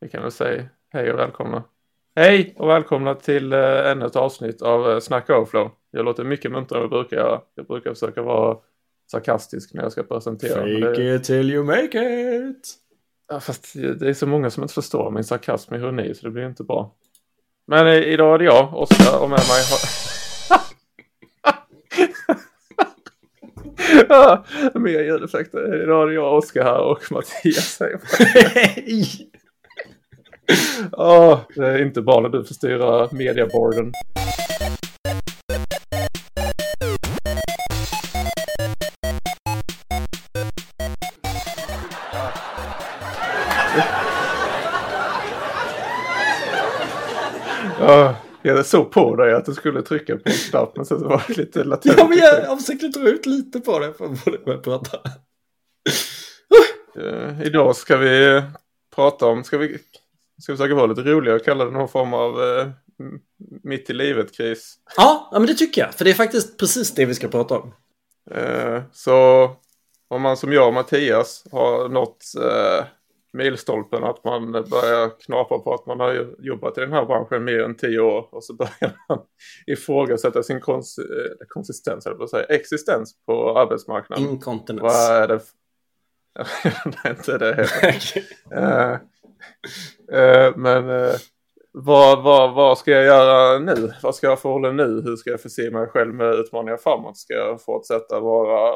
[0.00, 1.64] vi kan väl säga hej och välkomna.
[2.16, 5.70] Hej och välkomna till uh, ännu ett avsnitt av uh, Snack Overflow.
[5.90, 7.40] Jag låter mycket muntrare än jag brukar göra.
[7.54, 8.56] Jag brukar försöka vara
[9.10, 10.54] sarkastisk när jag ska presentera.
[10.54, 11.14] Fake det...
[11.14, 11.98] it till you make
[12.38, 12.74] it!
[13.28, 16.30] Ja, fast det är så många som inte förstår min sarkasm och ironi så det
[16.30, 16.94] blir inte bra.
[17.66, 19.78] Men uh, idag är det jag, Oskar, och med mig har...
[24.08, 24.44] ja,
[24.74, 25.82] mer ljudeffekter.
[25.82, 27.82] Idag är det jag, Oskar här och Mattias.
[30.92, 33.92] Oh, det är inte bra när du får styra mediaboarden.
[48.42, 51.36] Jag såg på dig att du skulle trycka på en knapp men sen var det
[51.36, 51.94] lite latent.
[51.98, 54.98] Ja men jag försökte dra ut lite på det för att börja prata.
[56.98, 58.42] Uh, idag ska vi
[58.94, 59.78] prata om, ska vi
[60.42, 62.66] ska försöka vara lite roliga och kalla det någon form av uh,
[63.62, 64.76] mitt i livet-kris.
[64.96, 65.94] Ja, ja, men det tycker jag.
[65.94, 67.74] För det är faktiskt precis det vi ska prata om.
[68.36, 69.50] Uh, så
[70.08, 72.24] om man som jag och Mattias har nått
[73.32, 77.62] milstolpen att man börjar knapa på att man har jobbat i den här branschen mer
[77.62, 79.18] än tio år och så börjar man
[79.66, 80.98] ifrågasätta sin kons
[81.48, 84.24] konsistens, eller säger existens på arbetsmarknaden.
[84.24, 84.82] Inkontinens.
[84.82, 85.40] Vad är det?
[86.84, 88.92] Nej, inte det heller.
[88.92, 88.98] uh,
[90.56, 91.14] men uh,
[91.72, 93.92] vad, vad, vad ska jag göra nu?
[94.02, 95.02] Vad ska jag förhålla nu?
[95.04, 97.16] Hur ska jag förse mig själv med utmaningar framåt?
[97.16, 98.74] Ska jag fortsätta vara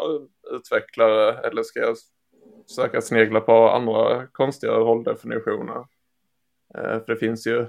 [0.51, 1.97] utvecklare eller ska jag
[2.69, 5.79] försöka snegla på andra konstiga rolldefinitioner.
[6.75, 7.67] Eh, för det finns ju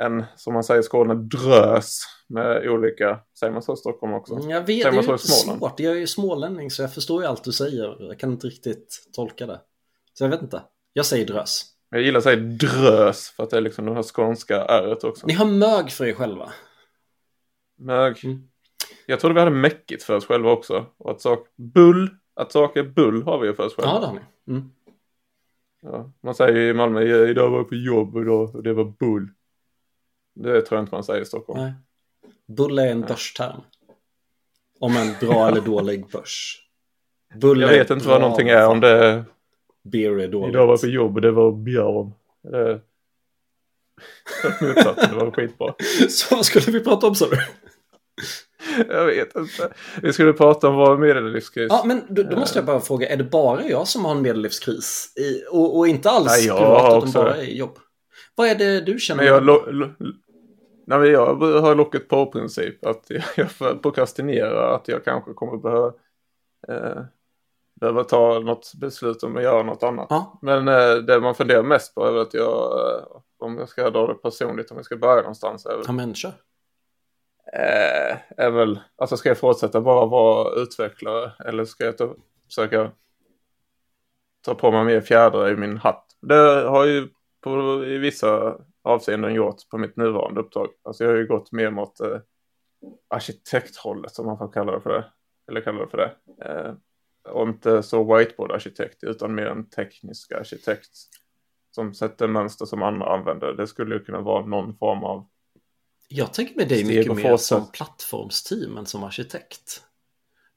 [0.00, 4.34] en, som man säger i Skåne, drös med olika, säger man så i Stockholm också?
[4.34, 5.80] Mm, jag vet, säger det är ju svårt.
[5.80, 7.96] Jag är ju smålänning så jag förstår ju allt du säger.
[8.00, 9.60] Jag kan inte riktigt tolka det.
[10.12, 10.62] Så jag vet inte.
[10.92, 11.69] Jag säger drös.
[11.90, 15.26] Jag gillar att säga drös för att det är liksom det här skånska ärret också.
[15.26, 16.52] Ni har mög för er själva.
[17.78, 18.24] Mög.
[18.24, 18.48] Mm.
[19.06, 20.86] Jag trodde vi hade mäckigt för oss själva också.
[20.96, 23.92] Och att sak bull att saker bull har vi ju för oss själva.
[23.92, 24.20] Ja, det har ni.
[24.48, 24.70] Mm.
[25.82, 28.84] Ja, man säger ju i Malmö, idag var jag på jobb och, och det var
[28.84, 29.28] bull.
[30.34, 31.60] Det tror jag inte man säger i Stockholm.
[31.62, 31.72] Nej.
[32.46, 33.60] Bull är en börsterm.
[34.80, 36.66] Om en bra eller dålig börs.
[37.34, 39.24] Bull jag vet inte vad någonting är om det
[39.90, 40.54] Beer är dåligt.
[40.54, 42.12] Idag var jag på jobb och det var björn.
[42.42, 42.80] Det...
[44.60, 45.74] Motsatsen, det var skitbra.
[46.08, 47.36] Så vad skulle vi prata om sa du?
[48.88, 49.72] jag vet inte.
[50.02, 51.66] Vi skulle prata om vår medellivskris.
[51.70, 54.22] Ja, men då, då, måste jag bara fråga, är det bara jag som har en
[54.22, 55.12] medellivskris?
[55.16, 57.78] I, och, och, inte alls Nej, jag privat, utan bara i jobb?
[58.34, 59.22] Vad är det du känner?
[59.22, 59.88] Men jag, lo, lo,
[60.86, 62.84] nej, men jag har locket på-princip.
[62.86, 65.92] Att jag, jag prokrastinerar, att jag kanske kommer behöva,
[66.68, 67.02] eh,
[67.80, 70.06] behöva ta något beslut om att göra något annat.
[70.10, 70.38] Ja.
[70.42, 73.04] Men eh, det man funderar mest på är att jag, eh,
[73.38, 75.66] om jag ska dra det personligt, om jag ska börja någonstans.
[75.66, 76.32] Är väl, ja, men kör
[77.52, 82.14] eh, är väl, alltså ska jag fortsätta bara vara utvecklare eller ska jag ta,
[82.46, 82.90] försöka
[84.44, 86.06] ta på mig mer fjädrar i min hatt?
[86.20, 87.08] Det har ju
[87.40, 90.68] på, i vissa avseenden gjort på mitt nuvarande uppdrag.
[90.82, 92.18] Alltså jag har ju gått mer mot eh,
[93.08, 95.04] arkitekthållet som man får kalla det för det.
[95.48, 96.14] Eller kalla det för det.
[96.44, 96.72] Eh,
[97.28, 100.90] och inte så whiteboard-arkitekt utan mer en teknisk arkitekt
[101.70, 103.52] som sätter mönster som andra använder.
[103.52, 105.26] Det skulle ju kunna vara någon form av
[106.12, 109.82] jag tänker med dig mycket mer som plattformsteam än som arkitekt.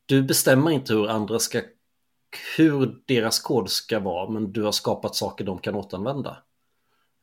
[0.05, 1.61] Du bestämmer inte hur andra ska,
[2.57, 6.37] hur deras kod ska vara, men du har skapat saker de kan återanvända.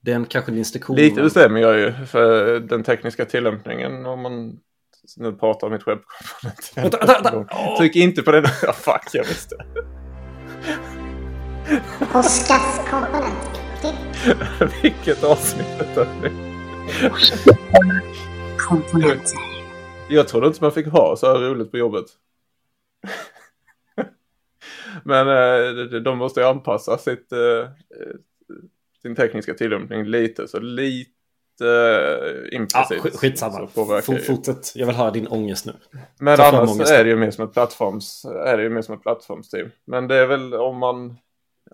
[0.01, 0.97] Det är en, kanske en instruktion.
[0.97, 4.61] Lite bestämmer jag ju för den tekniska tillämpningen om man
[5.17, 7.79] nu pratar om mitt webbkomponent.
[7.79, 8.45] Tryck inte på den.
[8.63, 9.57] Ja, fuck, jag visste.
[12.15, 13.61] Oskars komponent.
[14.83, 16.31] Vilket avsnitt detta är
[18.59, 19.39] komponenter.
[20.09, 22.07] Jag trodde inte man fick ha så här roligt på jobbet.
[25.05, 27.69] Men eh, de måste ju anpassa sitt, eh,
[29.03, 31.20] sin tekniska tillämpning lite, så lite
[31.61, 33.01] eh, implicit.
[33.05, 33.67] Ja, skitsamma,
[34.27, 34.73] fortsätt.
[34.75, 35.73] Jag vill höra din ångest nu.
[36.21, 39.03] Men annars är det ju mer som ett plattforms, är det ju mer som ett
[39.03, 39.71] plattformsteam.
[39.85, 41.17] Men det är väl om man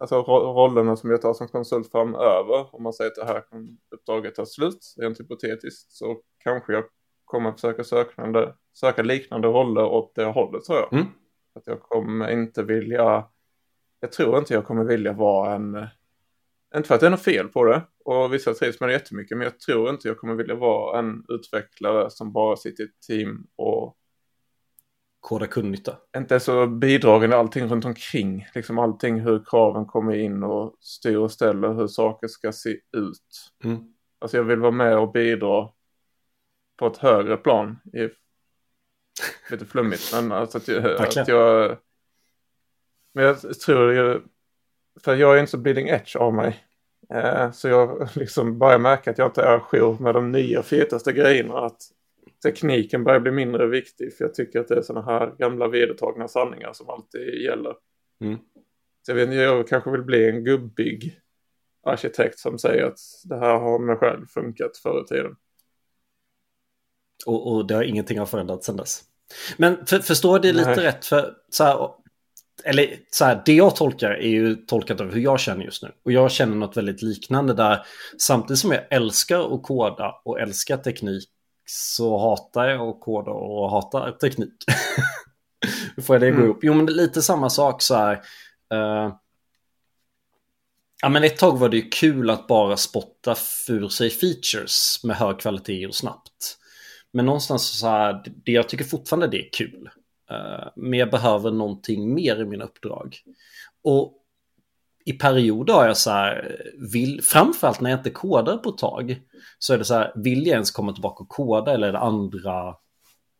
[0.00, 3.42] alltså rollerna som jag tar som konsult framöver, om man säger att det här
[3.90, 6.84] uppdraget tar slut, rent hypotetiskt, så kanske jag
[7.24, 10.92] kommer försöka sökande, söka liknande roller åt det hållet tror jag.
[10.92, 11.06] Mm.
[11.54, 13.24] Att jag kommer inte vilja,
[14.00, 15.86] jag tror inte jag kommer vilja vara en,
[16.76, 19.38] inte för att det är något fel på det, och vissa trivs med det jättemycket,
[19.38, 23.00] men jag tror inte jag kommer vilja vara en utvecklare som bara sitter i ett
[23.06, 23.96] team och
[25.20, 25.96] koda kundnytta.
[26.16, 28.46] Inte så bidragande allting runt omkring.
[28.54, 33.52] Liksom allting hur kraven kommer in och styr och ställer hur saker ska se ut.
[33.64, 33.78] Mm.
[34.18, 35.68] Alltså jag vill vara med och bidra
[36.76, 37.78] på ett högre plan.
[37.92, 38.08] I,
[39.50, 41.76] lite flummigt men alltså att jag, att jag...
[43.12, 44.20] Men jag tror ju...
[45.00, 46.65] För jag är inte så bleeding edge av mig.
[47.14, 51.12] Eh, så jag liksom börjar märka att jag inte är ajour med de nya fetaste
[51.12, 51.58] grejerna.
[51.58, 51.82] Att
[52.42, 54.16] tekniken börjar bli mindre viktig.
[54.16, 57.74] För jag tycker att det är sådana här gamla vedertagna sanningar som alltid gäller.
[58.20, 58.38] Mm.
[59.02, 61.20] Så jag vet inte, jag kanske vill bli en gubbig
[61.86, 65.36] arkitekt som säger att det här har med själv funkat förr i tiden.
[67.26, 69.02] Och, och det har ingenting har förändrats sedan dess.
[69.56, 71.04] Men för, förstår det lite rätt?
[71.04, 71.90] För så här,
[72.64, 75.92] eller så här, det jag tolkar är ju tolkat av hur jag känner just nu.
[76.04, 77.86] Och jag känner något väldigt liknande där
[78.18, 81.28] samtidigt som jag älskar att koda och älskar teknik
[81.66, 84.64] så hatar jag att koda och hatar teknik.
[85.96, 86.50] Hur får jag det att gå mm.
[86.50, 86.58] ihop?
[86.62, 88.14] Jo, men lite samma sak så här.
[88.74, 89.14] Uh,
[91.02, 95.16] ja, men ett tag var det ju kul att bara spotta för sig features med
[95.16, 96.58] hög kvalitet och snabbt.
[97.12, 99.88] Men någonstans så här, det, jag tycker fortfarande det är kul.
[100.30, 103.16] Eh, men jag behöver någonting mer i mina uppdrag.
[103.84, 104.22] Och
[105.04, 106.60] i perioder har jag så här,
[106.92, 109.20] vill, framförallt när jag inte kodar på ett tag,
[109.58, 111.98] så är det så här, vill jag ens komma tillbaka och koda eller är det
[111.98, 112.74] andra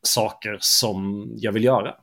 [0.02, 1.94] saker som jag vill göra?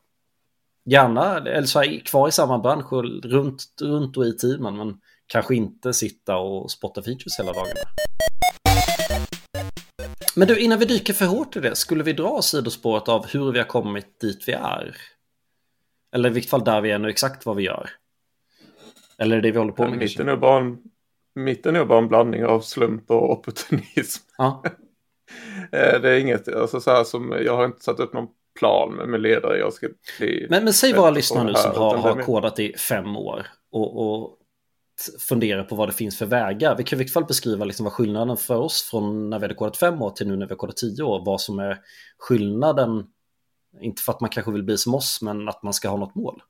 [0.85, 2.93] Gärna, eller så här, kvar i samma bransch,
[3.23, 7.79] runt, runt och i teamen, men kanske inte sitta och spotta features hela dagarna.
[10.35, 13.51] Men du, innan vi dyker för hårt i det, skulle vi dra sidospåret av hur
[13.51, 14.95] vi har kommit dit vi är?
[16.15, 17.89] Eller i vilket fall där vi är nu, exakt vad vi gör.
[19.17, 19.97] Eller det vi håller på med?
[19.97, 20.77] Mitten är, bara en,
[21.35, 24.23] mitten är bara en blandning av slump och opportunism.
[24.37, 24.63] Ja.
[25.71, 28.27] Eh, det är inget, alltså så här som, jag har inte satt upp någon
[28.59, 29.87] plan med, med ledare jag ska
[30.19, 30.47] bli.
[30.49, 34.37] Men, men säg våra lyssnare nu som har, har kodat i fem år och, och
[35.19, 36.77] fundera på vad det finns för vägar.
[36.77, 39.55] Vi kan i vilket fall beskriva liksom vad skillnaden för oss från när vi hade
[39.55, 41.25] kodat fem år till nu när vi har kodat tio år.
[41.25, 41.79] Vad som är
[42.17, 43.07] skillnaden,
[43.81, 46.15] inte för att man kanske vill bli som oss, men att man ska ha något
[46.15, 46.43] mål.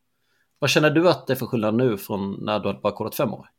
[0.60, 3.16] Vad känner du att det är för skillnad nu från när du hade bara kodat
[3.16, 3.50] fem år?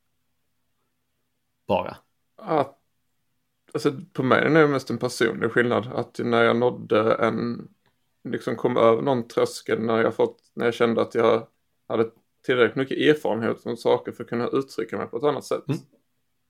[1.68, 1.96] Bara.
[2.36, 2.78] Att,
[3.74, 5.86] alltså på mig är det mest en personlig skillnad.
[5.94, 7.68] Att när jag nådde en,
[8.28, 11.46] liksom kom över någon tröskel när jag fått, när jag kände att jag
[11.88, 12.10] hade
[12.44, 15.68] tillräckligt mycket erfarenhet om saker för att kunna uttrycka mig på ett annat sätt.
[15.68, 15.80] Mm.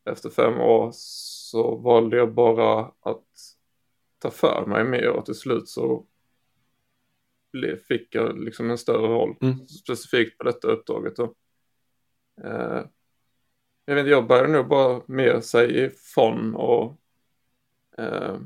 [0.05, 3.25] Efter fem år så valde jag bara att
[4.19, 6.07] ta för mig mer och till slut så
[7.89, 9.69] fick jag liksom en större roll mm.
[9.69, 11.19] specifikt på detta uppdraget.
[11.19, 11.35] Och,
[12.45, 12.85] eh,
[13.85, 17.01] jag vet inte, jag började nog bara mer säga ifrån och
[17.99, 18.39] eh,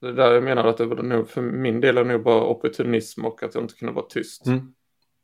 [0.00, 3.24] det där jag menade att det var nog för min del är nog bara opportunism
[3.24, 4.46] och att jag inte kunde vara tyst.
[4.46, 4.74] Mm.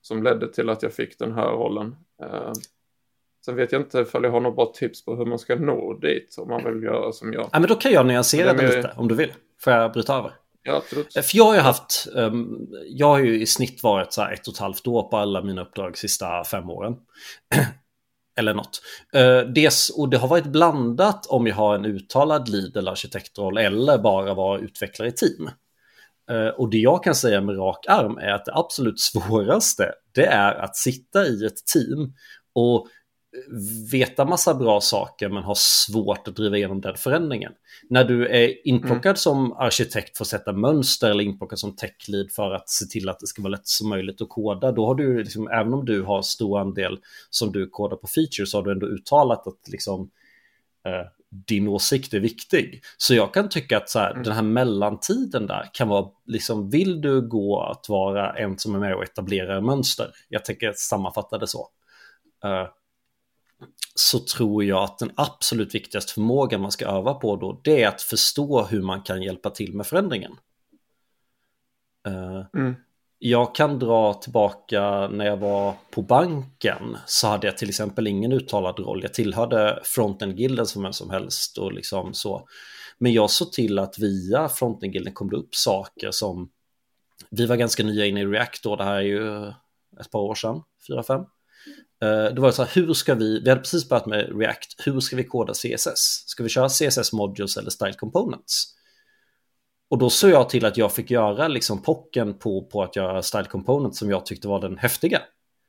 [0.06, 1.96] Som ledde till att jag fick den här rollen.
[2.22, 2.52] Eh,
[3.44, 5.94] sen vet jag inte ifall jag har något bra tips på hur man ska nå
[5.94, 7.48] dit om man vill göra som jag.
[7.52, 9.32] Ja men då kan jag nyansera det lite om du vill.
[9.60, 10.32] Får jag bryta över?
[10.62, 11.16] Ja, absolut.
[11.16, 14.32] Eh, för jag har ju haft, um, jag har ju i snitt varit så här
[14.32, 16.96] ett och ett halvt år på alla mina uppdrag sista fem åren.
[18.38, 18.82] eller något.
[19.16, 23.58] Uh, det, och det har varit blandat om jag har en uttalad lead eller arkitektroll
[23.58, 25.50] eller bara vara utvecklare i team.
[26.30, 30.26] Uh, och det jag kan säga med rak arm är att det absolut svåraste det
[30.26, 32.12] är att sitta i ett team
[32.52, 32.88] och
[33.92, 37.52] veta massa bra saker men har svårt att driva igenom den förändringen.
[37.90, 39.16] När du är inplockad mm.
[39.16, 43.20] som arkitekt för att sätta mönster eller inplockad som techlead för att se till att
[43.20, 46.02] det ska vara lätt som möjligt att koda, då har du, liksom, även om du
[46.02, 46.98] har stor andel
[47.30, 50.10] som du kodar på features, så har du ändå uttalat att liksom,
[50.86, 52.82] eh, din åsikt är viktig.
[52.96, 54.22] Så jag kan tycka att så här, mm.
[54.22, 58.78] den här mellantiden där kan vara, liksom, vill du gå att vara en som är
[58.78, 60.10] med och etablerar mönster?
[60.28, 61.68] Jag tänker sammanfatta det så.
[62.44, 62.68] Uh,
[63.94, 67.88] så tror jag att den absolut viktigaste förmågan man ska öva på då, det är
[67.88, 70.32] att förstå hur man kan hjälpa till med förändringen.
[72.08, 72.74] Uh, mm.
[73.18, 78.32] Jag kan dra tillbaka när jag var på banken så hade jag till exempel ingen
[78.32, 79.02] uttalad roll.
[79.02, 82.48] Jag tillhörde fronten-gilden som vem som helst och liksom så.
[82.98, 86.50] Men jag såg till att via fronten-gilden kom det upp saker som
[87.30, 89.48] vi var ganska nya inne i React då, det här är ju
[90.00, 91.20] ett par år sedan, fyra, fem.
[92.02, 95.00] Eh, det var så här, hur ska vi, vi hade precis börjat med React, hur
[95.00, 96.24] ska vi koda CSS?
[96.26, 98.76] Ska vi köra CSS modules eller style components?
[99.90, 103.22] Och då såg jag till att jag fick göra liksom pocken på, på att göra
[103.22, 105.20] style components som jag tyckte var den häftiga.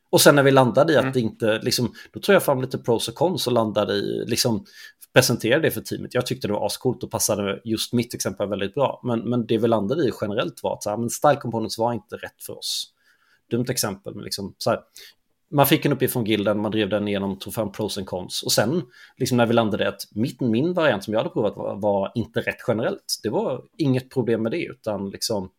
[0.09, 1.13] Och sen när vi landade i att mm.
[1.13, 4.65] det inte, liksom, då tog jag fram lite pros och cons och landade i, liksom,
[5.13, 6.13] presenterade det för teamet.
[6.13, 9.01] Jag tyckte det var ascoolt och passade just mitt exempel väldigt bra.
[9.03, 11.93] Men, men det vi landade i generellt var att så här, men style components var
[11.93, 12.93] inte rätt för oss.
[13.51, 14.79] Dumt exempel, men liksom så här,
[15.49, 18.43] man fick en uppgift från gilden, man drev den igenom, tog fram pros and cons.
[18.43, 18.81] Och sen,
[19.17, 22.41] liksom när vi landade att mitt, min variant som jag hade provat var, var, inte
[22.41, 23.19] rätt generellt.
[23.23, 25.51] Det var inget problem med det, utan liksom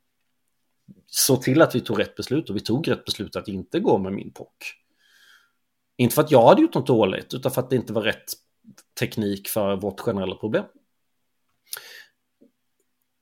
[1.07, 3.99] så till att vi tog rätt beslut och vi tog rätt beslut att inte gå
[3.99, 4.75] med min pock.
[5.97, 8.33] Inte för att jag hade gjort något dåligt, utan för att det inte var rätt
[9.01, 10.65] teknik för vårt generella problem.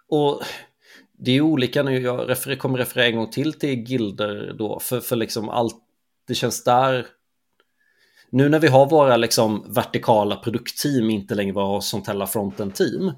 [0.08, 0.42] Och
[1.12, 5.00] det är olika nu, jag refer kommer referera en gång till till gilder då, för,
[5.00, 5.76] för liksom allt,
[6.26, 7.06] det känns där,
[8.30, 13.12] nu när vi har våra liksom vertikala produktteam, inte längre våra horisontella fronten-team,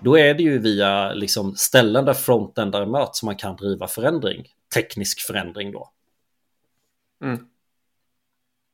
[0.00, 4.46] då är det ju via liksom ställen där frontendare möts som man kan driva förändring,
[4.74, 5.92] teknisk förändring då.
[7.24, 7.38] Mm.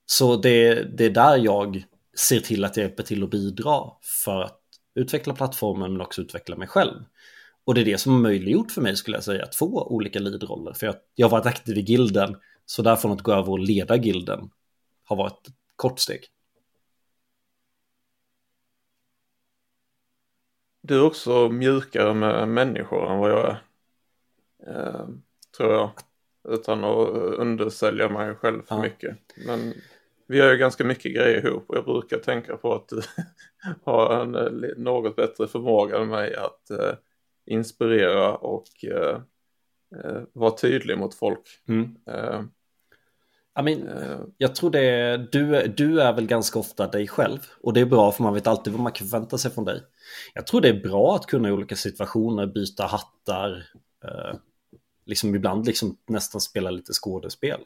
[0.06, 1.84] Så det, det är där jag
[2.18, 3.80] ser till att jag hjälper till att bidra
[4.24, 4.60] för att
[4.94, 7.04] utveckla plattformen men också utveckla mig själv.
[7.64, 10.18] Och det är det som är möjliggjort för mig skulle jag säga, att få olika
[10.18, 10.72] leadroller.
[10.72, 12.36] För jag, jag har varit aktiv i gilden,
[12.70, 14.50] så därför att gå över och leda gilden
[15.04, 16.20] har varit ett kort steg.
[20.82, 23.62] Du är också mjukare med människor än vad jag är.
[24.66, 25.08] Eh,
[25.56, 25.90] tror jag.
[26.48, 27.08] Utan att
[27.38, 28.82] undersälja mig själv för ja.
[28.82, 29.18] mycket.
[29.46, 29.74] Men
[30.26, 33.02] vi gör ju ganska mycket grejer ihop och jag brukar tänka på att du
[33.84, 36.94] har en eh, något bättre förmåga än mig att eh,
[37.46, 39.20] inspirera och eh,
[40.04, 41.48] eh, vara tydlig mot folk.
[41.68, 41.96] Mm.
[43.58, 43.88] I mean,
[44.38, 48.12] jag tror det, du, du är väl ganska ofta dig själv och det är bra
[48.12, 49.82] för man vet alltid vad man kan förvänta sig från dig.
[50.34, 53.66] Jag tror det är bra att kunna i olika situationer byta hattar,
[54.04, 54.38] eh,
[55.06, 57.60] liksom ibland liksom nästan spela lite skådespel.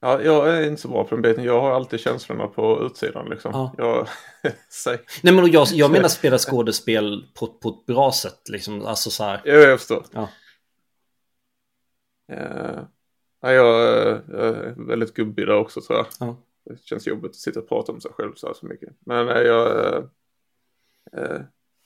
[0.00, 1.44] Ja, jag är inte så bra på den biten.
[1.44, 3.50] Jag har alltid känslorna på utsidan liksom.
[3.54, 3.74] Ja.
[3.78, 4.08] Jag,
[5.22, 8.86] Nej, men jag, jag menar spela skådespel på, på ett bra sätt liksom.
[8.86, 9.40] Alltså så här.
[9.44, 10.04] Ja, jag förstår.
[10.12, 10.28] Ja.
[12.32, 12.82] Uh,
[13.40, 13.66] ja, jag,
[14.28, 16.06] jag är väldigt gubbig där också tror jag.
[16.20, 16.36] Ja.
[16.64, 18.96] Det känns jobbigt att sitta och prata om sig själv så här så mycket.
[19.00, 19.94] Men uh, jag...
[19.94, 20.04] Uh,
[21.18, 21.40] uh,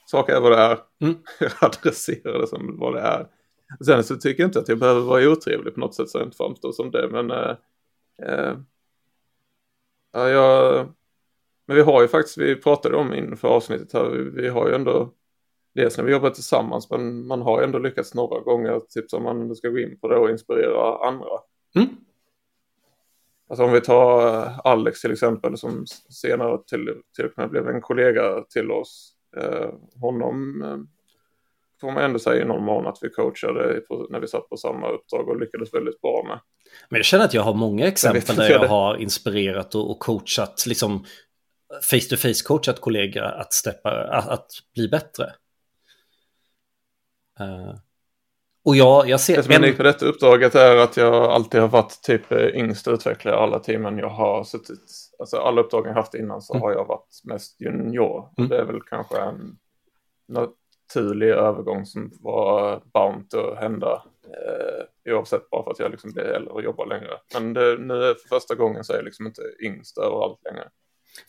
[0.06, 0.78] saker är vad det är.
[1.00, 1.14] Mm.
[1.40, 3.28] jag adresserar det som vad det är.
[3.84, 6.26] Sen så tycker jag inte att jag behöver vara otrevlig på något sätt så jag
[6.26, 7.08] inte framstår som det.
[7.08, 7.56] Men
[8.22, 8.56] Eh,
[10.12, 10.86] ja, jag,
[11.66, 14.74] men vi har ju faktiskt, vi pratade om inför avsnittet här, vi, vi har ju
[14.74, 15.14] ändå
[15.74, 19.56] dels när vi jobbar tillsammans men man har ändå lyckats några gånger, typ som man
[19.56, 21.40] ska gå in på det och inspirera andra.
[21.76, 21.88] Mm.
[23.48, 27.80] Alltså om vi tar Alex till exempel som senare till, till och med blev en
[27.80, 29.12] kollega till oss.
[29.36, 30.78] Eh, honom eh,
[31.80, 34.56] får man ändå säga i någon mån att vi coachade på, när vi satt på
[34.56, 36.40] samma uppdrag och lyckades väldigt bra med.
[36.88, 40.64] Men jag känner att jag har många exempel där jag har inspirerat och, och coachat,
[40.66, 41.04] liksom
[41.90, 45.32] face to face coachat kollegor att, steppa, att, att bli bättre.
[47.40, 47.74] Uh,
[48.64, 49.36] och jag, jag ser...
[49.36, 52.88] Det som är unikt på detta uppdraget är att jag alltid har varit typ yngst
[52.88, 54.78] utvecklare i alla teamen jag har suttit.
[55.18, 56.62] Alltså alla uppdrag jag haft innan så mm.
[56.62, 58.28] har jag varit mest junior.
[58.38, 58.50] Mm.
[58.50, 59.56] Det är väl kanske en
[60.28, 64.02] naturlig övergång som var bound att hända.
[64.24, 67.10] Eh, oavsett bara för att jag liksom blir äldre och jobbar längre.
[67.34, 70.68] Men det, nu är för första gången så är jag liksom inte yngst överallt längre.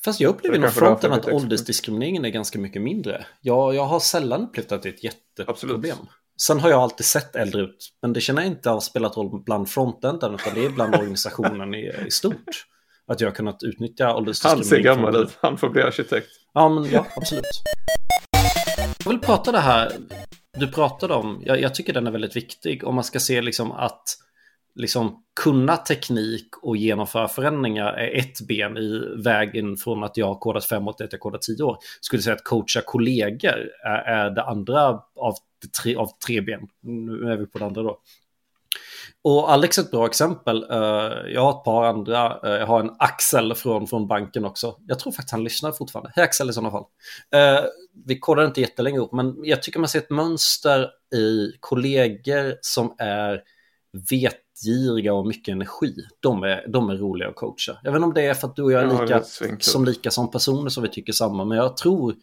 [0.05, 3.25] Fast jag upplever inom fronten att åldersdiskrimineringen är ganska mycket mindre.
[3.41, 5.91] Jag, jag har sällan upplevt att det är ett jätteproblem.
[5.91, 6.09] Absolut.
[6.41, 9.43] Sen har jag alltid sett äldre ut, men det känner jag inte har spelat roll
[9.43, 12.65] bland frontenden, utan det är bland organisationen i, i stort.
[13.07, 14.87] Att jag har kunnat utnyttja åldersdiskriminering.
[14.87, 16.27] Han ser gammal ut, han får bli arkitekt.
[16.53, 17.45] Ja, men ja, absolut.
[19.03, 19.91] Jag vill prata det här
[20.57, 21.41] du pratade om.
[21.45, 24.17] Jag, jag, tycker den är väldigt viktig om man ska se liksom att
[24.75, 30.35] liksom kunna teknik och genomföra förändringar är ett ben i vägen från att jag har
[30.35, 31.77] kodat fem år till att jag kodat tio år.
[32.01, 35.35] Skulle säga att coacha kollegor är, är det andra av
[35.83, 36.67] tre, av tre ben.
[36.81, 37.99] Nu är vi på det andra då.
[39.21, 40.65] Och Alex är ett bra exempel.
[40.71, 40.79] Eh,
[41.33, 42.39] jag har ett par andra.
[42.43, 44.75] Eh, jag har en Axel från, från banken också.
[44.87, 46.11] Jag tror faktiskt han lyssnar fortfarande.
[46.15, 46.85] Hej Axel i sådana fall.
[47.33, 47.65] Eh,
[48.05, 52.95] vi kodar inte jättelänge ihop, men jag tycker man ser ett mönster i kollegor som
[52.97, 53.41] är
[54.55, 55.95] vetgiriga och mycket energi.
[56.19, 57.77] De är, de är roliga att coacha.
[57.83, 59.23] Jag vet inte om det är för att du och jag är lika,
[59.59, 62.15] som lika som personer som vi tycker samma, men jag tror,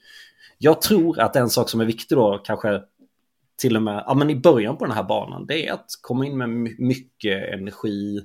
[0.58, 2.82] jag tror att en sak som är viktig då kanske
[3.56, 6.26] till och med ja, men i början på den här banan, det är att komma
[6.26, 6.48] in med
[6.78, 8.20] mycket energi.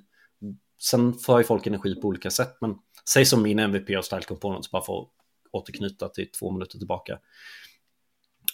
[0.81, 2.75] Sen får ju folk energi på olika sätt, men
[3.09, 5.07] säg som min MVP av Style Components, bara för att
[5.51, 7.19] återknyta till två minuter tillbaka.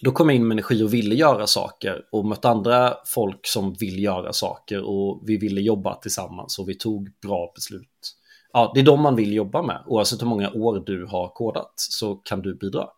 [0.00, 3.74] Då kom jag in med energi och ville göra saker och mötte andra folk som
[3.74, 8.16] vill göra saker och vi ville jobba tillsammans och vi tog bra beslut.
[8.52, 9.82] ja, det är de man vill jobba med.
[9.86, 12.88] Oavsett hur många år du har kodat så kan du bidra.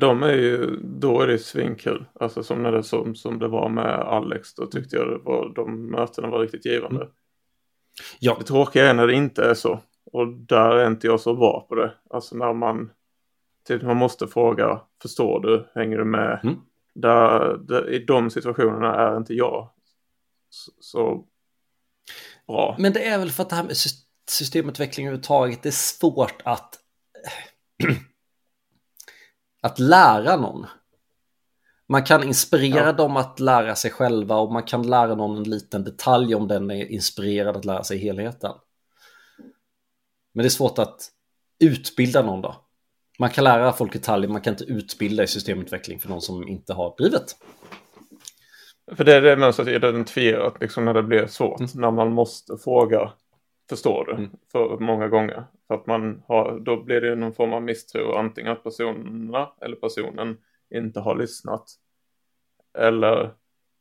[0.00, 2.04] De är ju, då är det svinkul.
[2.20, 5.52] Alltså som när det som, som det var med Alex, då tyckte jag det var,
[5.54, 7.00] de mötena var riktigt givande.
[7.00, 7.12] Mm.
[8.20, 8.36] Ja.
[8.38, 9.80] Det tråkiga är när det inte är så.
[10.12, 11.92] Och där är inte jag så bra på det.
[12.10, 12.90] Alltså när man,
[13.64, 16.40] typ man måste fråga, förstår du, hänger du med?
[16.42, 16.56] Mm.
[16.94, 19.70] Där, där, I de situationerna är inte jag
[20.50, 21.24] så, så
[22.46, 22.76] bra.
[22.78, 23.76] Men det är väl för att det här med
[24.30, 26.78] systemutveckling överhuvudtaget, det är svårt att
[29.62, 30.66] att lära någon.
[31.88, 32.92] Man kan inspirera ja.
[32.92, 36.70] dem att lära sig själva och man kan lära någon en liten detalj om den
[36.70, 38.52] är inspirerad att lära sig helheten.
[40.32, 41.08] Men det är svårt att
[41.58, 42.64] utbilda någon då.
[43.22, 46.72] Man kan lära folk detaljer, man kan inte utbilda i systemutveckling för någon som inte
[46.72, 47.24] har drivet.
[48.96, 51.70] För det är det mönstret identifierat liksom när det blir svårt, mm.
[51.74, 53.12] när man måste fråga
[53.68, 54.30] förstår du, mm.
[54.52, 55.44] för många gånger.
[55.68, 59.76] För att man har, då blir det någon form av misstro, antingen att personerna eller
[59.76, 60.36] personen
[60.74, 61.64] inte har lyssnat.
[62.78, 63.34] Eller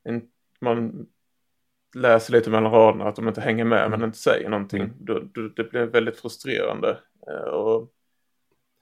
[0.10, 0.21] in,
[0.60, 1.07] man
[1.95, 4.00] läser lite mellan raderna att de inte hänger med mm.
[4.00, 4.81] men inte säger någonting.
[4.81, 4.95] Mm.
[5.00, 6.98] Då, då, det blir väldigt frustrerande.
[7.27, 7.93] Eh, och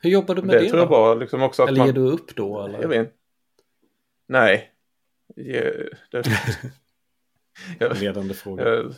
[0.01, 1.93] Hur jobbar du med det, det tror jag bara, liksom också att Eller man, ger
[1.93, 2.61] du upp då?
[2.61, 2.81] Eller?
[2.81, 3.15] Jag vet
[4.27, 4.71] Nej.
[5.35, 5.73] Ge,
[6.11, 6.23] det,
[8.01, 8.69] Ledande fråga.
[8.69, 8.93] Jag,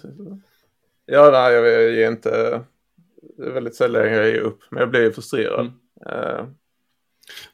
[1.06, 2.62] Ja, nej, jag ger inte...
[3.38, 5.60] Det är väldigt sällan jag ger upp, men jag blir frustrerad.
[5.60, 6.20] Mm.
[6.20, 6.48] Uh,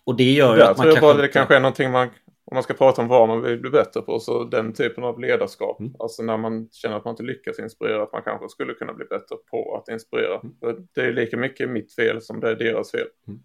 [0.03, 1.01] och det gör ju att man kanske...
[1.01, 2.09] Bara, det kanske är någonting man...
[2.51, 5.19] Om man ska prata om vad man vill bli bättre på, så den typen av
[5.19, 5.79] ledarskap.
[5.79, 5.95] Mm.
[5.99, 9.05] Alltså när man känner att man inte lyckas inspirera, att man kanske skulle kunna bli
[9.05, 10.39] bättre på att inspirera.
[10.39, 10.87] Mm.
[10.93, 13.07] Det är lika mycket mitt fel som det är deras fel.
[13.27, 13.39] Mm.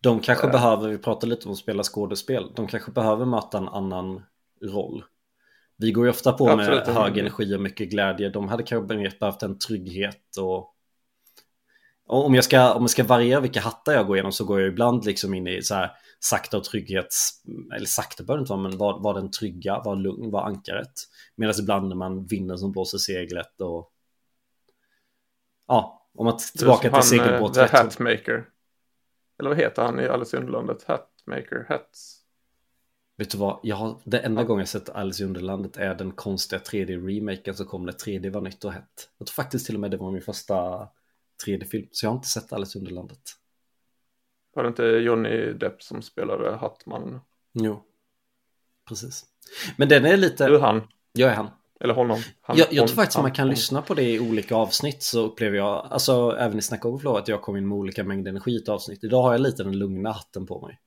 [0.00, 3.58] De kanske uh, behöver, vi pratar lite om att spela skådespel, de kanske behöver möta
[3.58, 4.22] en annan
[4.62, 5.04] roll.
[5.76, 6.86] Vi går ju ofta på Absolut.
[6.86, 8.28] med hög energi och mycket glädje.
[8.28, 10.74] De hade kanske behövt en trygghet och
[12.08, 14.68] om jag, ska, om jag ska variera vilka hattar jag går igenom så går jag
[14.68, 17.42] ibland liksom in i så här sakta och trygghets,
[17.76, 20.92] eller sakta behöver det inte vara, men var, var den trygga, var lugn, var ankaret.
[21.36, 23.92] Medan ibland när man vinner som blåser seglet och
[25.66, 27.54] ja, om man tillbaka till segelbåt.
[27.54, 28.48] The Hatmaker.
[29.38, 30.84] Eller vad heter han i Alice i Underlandet?
[30.84, 32.18] Hatmaker, Hats.
[33.16, 36.12] Vet du vad, jag har, det enda gången jag sett Alice i Underlandet är den
[36.12, 39.08] konstiga 3D-remaken som kom när 3D var nytt och hett.
[39.18, 40.88] Jag tror faktiskt till och med det var min första
[41.46, 43.20] 3D-film, så jag har inte sett Alice i Underlandet.
[44.54, 47.20] Var det inte Johnny Depp som spelade Hattman?
[47.52, 47.82] Jo,
[48.88, 49.24] precis.
[49.76, 50.46] Men den är lite...
[50.46, 50.82] Du är han.
[51.12, 51.50] Jag är han.
[51.80, 52.22] Eller honom.
[52.40, 53.50] Han, jag, jag hon, tror faktiskt att man kan hon.
[53.50, 57.28] lyssna på det i olika avsnitt så upplever jag, alltså även i Snack Overflow, att
[57.28, 59.04] jag kom in med olika mängder energi i ett avsnitt.
[59.04, 60.80] Idag har jag lite den lugna hatten på mig.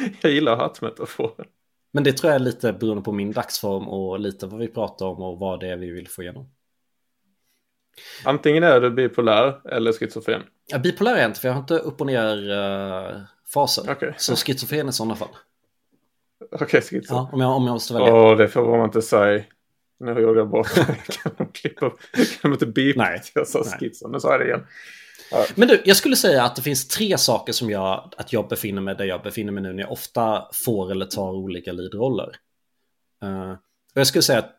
[0.22, 1.46] jag gillar hattmetaforer.
[1.92, 5.06] Men det tror jag är lite beroende på min dagsform och lite vad vi pratar
[5.06, 6.50] om och vad det är vi vill få igenom.
[8.24, 10.42] Antingen är du bipolär eller schizofren.
[10.66, 13.20] Ja, bipolär är jag inte för jag har inte upp och ner uh,
[13.54, 13.90] faser.
[13.90, 14.12] Okay.
[14.16, 15.28] Så schizofren i sådana fall.
[16.52, 17.16] Okej, okay, schizofren.
[17.16, 18.14] Ja, om jag, om jag måste välja.
[18.14, 19.44] Åh, det får man inte säga.
[20.00, 20.74] Nu har jag bort.
[21.08, 21.90] kan de klippa?
[21.90, 21.96] Kan
[22.42, 23.02] de inte bipa?
[23.02, 23.22] Nej.
[23.34, 24.66] Jag sa schizofren, nu sa jag det igen.
[25.54, 28.82] Men du, jag skulle säga att det finns tre saker som gör att jag befinner
[28.82, 32.32] mig där jag befinner mig nu när jag ofta får eller tar olika leadroller.
[33.24, 33.52] Uh,
[33.94, 34.56] och jag skulle säga att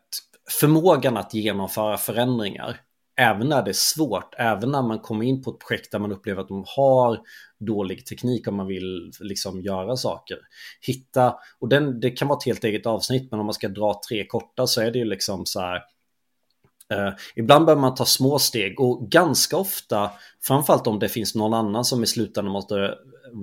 [0.50, 2.80] förmågan att genomföra förändringar,
[3.18, 6.12] även när det är svårt, även när man kommer in på ett projekt där man
[6.12, 7.20] upplever att de har
[7.58, 10.38] dålig teknik om man vill liksom göra saker.
[10.80, 14.00] Hitta, och den, det kan vara ett helt eget avsnitt, men om man ska dra
[14.08, 15.82] tre korta så är det ju liksom så här,
[16.94, 20.10] Uh, ibland behöver man ta små steg och ganska ofta,
[20.42, 22.94] framförallt om det finns någon annan som i slutändan måste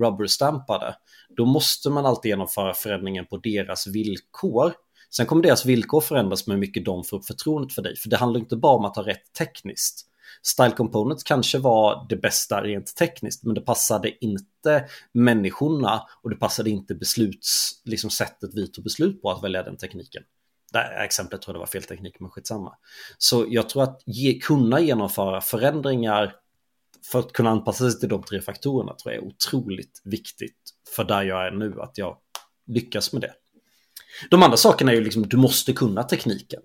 [0.01, 0.95] rubberstampa det,
[1.37, 4.73] då måste man alltid genomföra förändringen på deras villkor.
[5.17, 8.09] Sen kommer deras villkor förändras med hur mycket de får upp förtroendet för dig, för
[8.09, 10.07] det handlar inte bara om att ha rätt tekniskt.
[10.41, 16.35] Style Components kanske var det bästa rent tekniskt, men det passade inte människorna och det
[16.35, 20.23] passade inte besluts, liksom sättet vi tog beslut på att välja den tekniken.
[20.71, 22.75] Det här exemplet tror jag det var fel teknik, men skitsamma.
[23.17, 26.35] Så jag tror att ge, kunna genomföra förändringar
[27.11, 30.59] för att kunna anpassa sig till de tre faktorerna tror jag är otroligt viktigt
[30.95, 32.17] för där jag är nu, att jag
[32.67, 33.33] lyckas med det.
[34.29, 36.61] De andra sakerna är ju liksom, du måste kunna tekniken.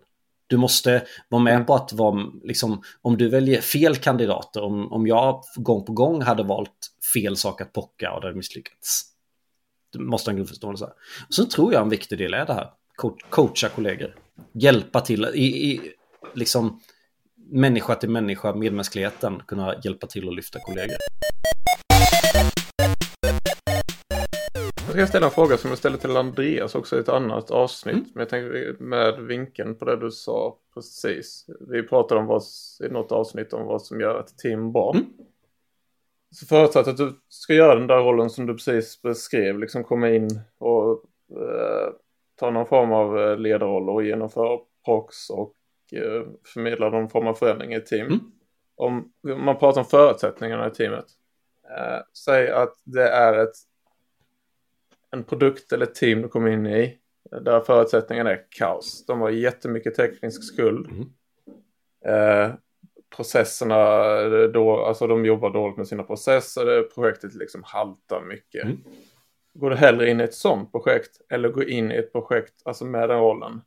[0.46, 5.06] Du måste vara med på att vara, liksom, om du väljer fel kandidater, om, om
[5.06, 9.02] jag gång på gång hade valt fel sak att pocka och det hade misslyckats.
[9.92, 10.84] Du måste ha en grundförståelse.
[11.28, 12.70] Och sen tror jag en viktig del är det här
[13.30, 14.16] coacha kollegor.
[14.52, 15.80] Hjälpa till i, i
[16.34, 16.80] liksom
[17.50, 20.96] människa till människa, medmänskligheten, kunna hjälpa till att lyfta kollegor.
[24.90, 27.94] Ska jag ställa en fråga som jag ställde till Andreas också i ett annat avsnitt.
[27.94, 28.06] Mm.
[28.14, 31.46] Men jag tänker med vinkeln på det du sa precis.
[31.60, 32.42] Vi pratade om vad,
[32.84, 34.92] i något avsnitt om vad som gör ett team bra.
[34.94, 35.06] Mm.
[36.30, 40.10] Så förutsatt att du ska göra den där rollen som du precis beskrev, liksom komma
[40.10, 41.92] in och eh,
[42.36, 45.54] ta någon form av eh, ledarroll och genomföra prox och
[45.92, 48.06] eh, förmedla någon form av förändring i team.
[48.06, 48.20] Mm.
[48.76, 51.06] Om, om man pratar om förutsättningarna i teamet,
[51.78, 53.54] eh, säg att det är ett,
[55.10, 56.98] en produkt eller ett team du kommer in i
[57.30, 59.06] där förutsättningarna är kaos.
[59.06, 60.86] De har jättemycket teknisk skuld.
[60.90, 61.08] Mm.
[62.04, 62.54] Eh,
[63.16, 63.76] processerna,
[64.48, 68.64] då, alltså de jobbar dåligt med sina processer, projektet liksom haltar mycket.
[68.64, 68.78] Mm.
[69.54, 72.84] Går du hellre in i ett sånt projekt eller gå in i ett projekt, alltså
[72.84, 73.60] med den rollen,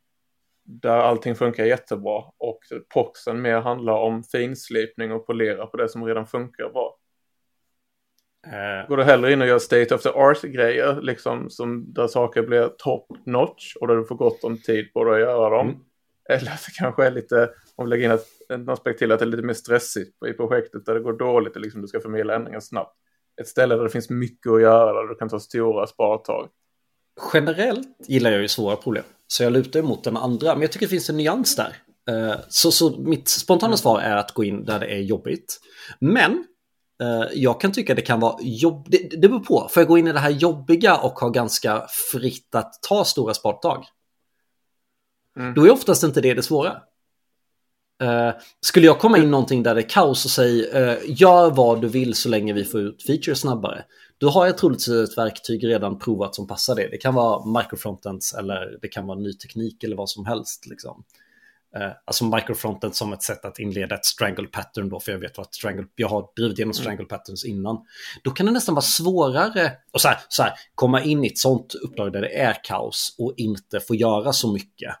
[0.64, 2.58] där allting funkar jättebra och
[2.92, 6.96] proxen mer handlar om finslipning och polera på det som redan funkar bra.
[8.46, 8.88] Uh.
[8.88, 12.68] Går du hellre in och gör state of the art-grejer, liksom som där saker blir
[12.78, 15.68] top notch och där du får gott om tid på att göra dem.
[15.68, 15.80] Mm.
[16.28, 19.18] Eller att det kanske är lite, om vi lägger in ett, en aspekt till, att
[19.18, 22.00] det är lite mer stressigt i projektet där det går dåligt och liksom du ska
[22.00, 22.96] förmedla ändringar snabbt.
[23.40, 26.48] Ett ställe där det finns mycket att göra, där du kan ta stora spartag.
[27.32, 30.86] Generellt gillar jag ju svåra problem, så jag lutar emot den andra, men jag tycker
[30.86, 31.76] det finns en nyans där.
[32.10, 35.60] Eh, så, så mitt spontana svar är att gå in där det är jobbigt.
[35.98, 36.38] Men eh,
[37.32, 40.06] jag kan tycka det kan vara jobbigt, det, det beror på, får jag gå in
[40.06, 43.84] i det här jobbiga och ha ganska fritt att ta stora spartag?
[45.36, 45.54] Mm.
[45.54, 46.76] Då är oftast inte det det svåra.
[48.02, 48.30] Uh,
[48.60, 51.88] skulle jag komma in någonting där det är kaos och säga uh, gör vad du
[51.88, 53.84] vill så länge vi får ut features snabbare.
[54.18, 56.88] Då har jag troligtvis ett verktyg redan provat som passar det.
[56.90, 60.66] Det kan vara microfrontends eller det kan vara ny teknik eller vad som helst.
[60.66, 61.04] Liksom.
[61.76, 65.38] Uh, alltså microfrontends som ett sätt att inleda ett strangle pattern då, för jag vet
[65.38, 66.82] vad strangle, jag har drivit igenom mm.
[66.82, 67.86] strangle patterns innan.
[68.24, 71.38] Då kan det nästan vara svårare och så här, så här, komma in i ett
[71.38, 74.94] sånt uppdrag där det är kaos och inte få göra så mycket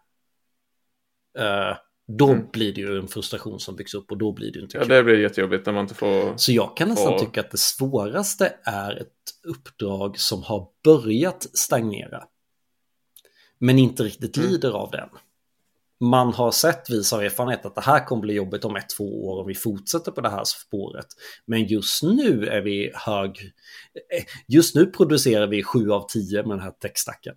[1.38, 1.76] Uh,
[2.18, 2.46] då mm.
[2.52, 4.86] blir det ju en frustration som byggs upp och då blir det inte kul.
[4.88, 6.36] Ja, det blir jättejobbigt när man inte får...
[6.36, 7.18] Så jag kan nästan få...
[7.18, 9.08] tycka att det svåraste är ett
[9.44, 12.24] uppdrag som har börjat stagnera.
[13.58, 14.50] Men inte riktigt mm.
[14.50, 15.08] lider av den.
[16.04, 19.26] Man har sett, vis av erfarenhet, att det här kommer bli jobbigt om ett, två
[19.26, 21.06] år om vi fortsätter på det här spåret.
[21.46, 23.52] Men just nu är vi hög...
[24.48, 27.34] Just nu producerar vi sju av tio med den här textstacken.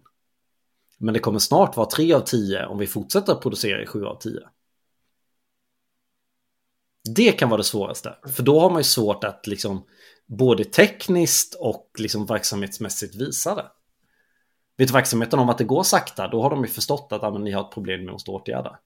[0.97, 4.05] Men det kommer snart vara tre av tio om vi fortsätter att producera i sju
[4.05, 4.41] av tio.
[7.15, 9.85] Det kan vara det svåraste, för då har man ju svårt att liksom
[10.25, 13.65] både tekniskt och liksom verksamhetsmässigt visa det.
[14.77, 17.51] Vet verksamheten om att det går sakta, då har de ju förstått att ah, ni
[17.51, 18.79] har ett problem ni måste åtgärda.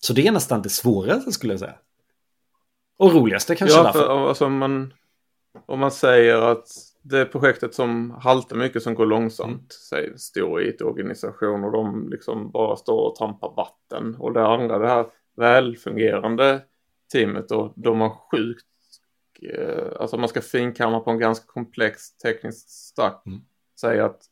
[0.00, 1.74] Så det är nästan det svåraste skulle jag säga.
[2.98, 4.94] Och roligaste kanske ja, för, alltså, man,
[5.66, 6.66] om man säger att
[7.02, 9.68] det projektet som haltar mycket som går långsamt, mm.
[9.88, 14.16] säg stor IT-organisation och de liksom bara står och trampar vatten.
[14.18, 15.06] Och det andra, det här
[15.36, 16.62] välfungerande
[17.12, 18.66] teamet då, de har sjukt,
[19.42, 23.26] eh, alltså man ska finkamma på en ganska komplex teknisk stack.
[23.26, 23.40] Mm.
[23.80, 24.22] Säg att,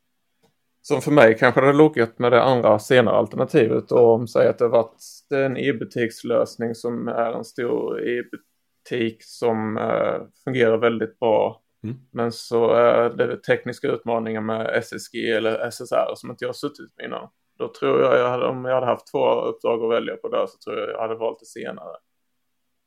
[0.88, 4.58] som för mig kanske det lockat med det andra senare alternativet och om säg att
[4.58, 11.18] det varit det är en e-butikslösning som är en stor e-butik som eh, fungerar väldigt
[11.18, 11.96] bra Mm.
[12.12, 16.96] Men så är det tekniska utmaningar med SSG eller SSR som inte jag har suttit
[16.96, 17.28] med innan.
[17.58, 20.46] Då tror jag, jag hade, om jag hade haft två uppdrag att välja på där
[20.46, 21.96] så tror jag jag hade valt det senare.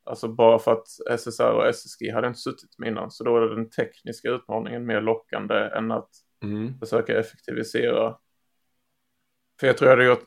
[0.06, 0.88] Alltså bara för att
[1.20, 3.12] SSR och SSG hade inte suttit med innan.
[3.12, 6.10] Så då är den tekniska utmaningen mer lockande än att
[6.44, 6.80] mm.
[6.80, 8.18] försöka effektivisera.
[9.60, 10.26] För jag tror jag hade gjort,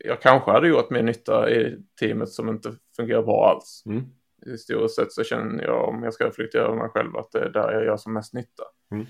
[0.00, 3.82] jag kanske hade gjort mer nytta i teamet som inte fungerar bra alls.
[3.86, 4.04] Mm
[4.46, 7.48] historiskt sett så känner jag om jag ska reflektera över mig själv att det är
[7.48, 8.62] där jag gör som mest nytta.
[8.90, 9.06] Mm.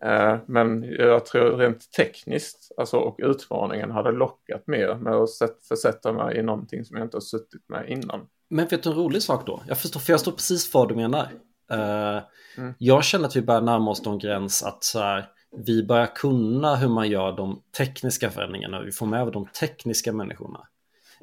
[0.00, 5.30] Eh, men jag tror rent tekniskt alltså, och utmaningen hade lockat mer med att
[5.68, 8.26] försätta mig i någonting som jag inte har suttit med innan.
[8.48, 9.62] Men vet du en rolig sak då?
[9.68, 11.28] Jag förstår, för jag står precis vad du menar.
[11.70, 12.74] Mm.
[12.78, 16.76] Jag känner att vi börjar närma oss någon gräns att så här, vi börjar kunna
[16.76, 18.80] hur man gör de tekniska förändringarna.
[18.80, 20.60] Vi får med de tekniska människorna.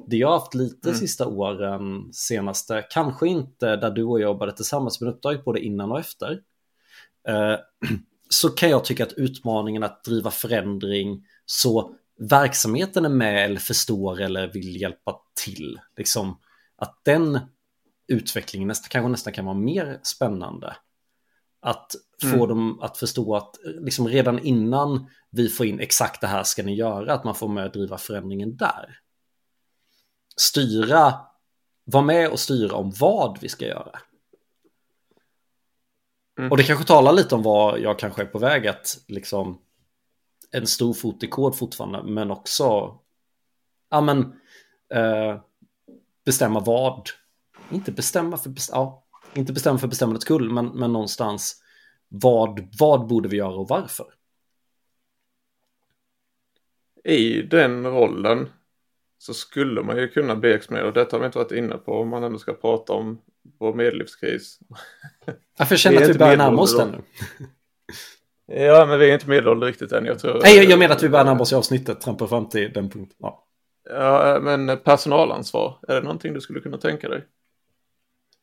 [0.06, 1.00] Det jag har haft lite mm.
[1.00, 5.92] sista åren, senaste, kanske inte där du och jag jobbade tillsammans, men uppdraget både innan
[5.92, 6.40] och efter.
[7.28, 7.56] Eh,
[8.28, 14.20] så kan jag tycka att utmaningen att driva förändring så verksamheten är med eller förstår
[14.20, 15.80] eller vill hjälpa till.
[15.96, 16.38] Liksom,
[16.76, 17.40] att den
[18.08, 20.76] utvecklingen nästan, kanske nästan kan vara mer spännande.
[21.60, 22.48] Att få mm.
[22.48, 26.74] dem att förstå att liksom redan innan vi får in exakt det här ska ni
[26.74, 29.00] göra, att man får med att driva förändringen där
[30.36, 31.14] styra,
[31.84, 34.00] vara med och styra om vad vi ska göra.
[36.38, 36.50] Mm.
[36.50, 39.60] Och det kanske talar lite om vad jag kanske är på väg att liksom
[40.50, 42.98] en stor fot i kod fortfarande, men också
[43.90, 44.18] ja, men,
[44.94, 45.40] eh,
[46.24, 47.08] bestämma vad.
[47.70, 51.62] Inte bestämma för, ja, inte bestämma för bestämmandets skull, men, men någonstans
[52.08, 54.06] vad, vad borde vi göra och varför?
[57.04, 58.48] I den rollen
[59.18, 60.94] så skulle man ju kunna bli exponerad.
[60.94, 63.20] Detta har vi inte varit inne på om man ändå ska prata om
[63.58, 64.58] vår medellivskris.
[65.58, 67.02] Jag får känna att vi börjar närma oss den nu.
[68.46, 70.04] Ja, men vi är inte medelålder riktigt än.
[70.04, 72.72] Jag, tror, Nej, jag menar att vi börjar närma oss i avsnittet, trampar fram till
[72.72, 73.16] den punkten.
[73.18, 73.46] Ja.
[73.84, 77.24] ja, men personalansvar, är det någonting du skulle kunna tänka dig?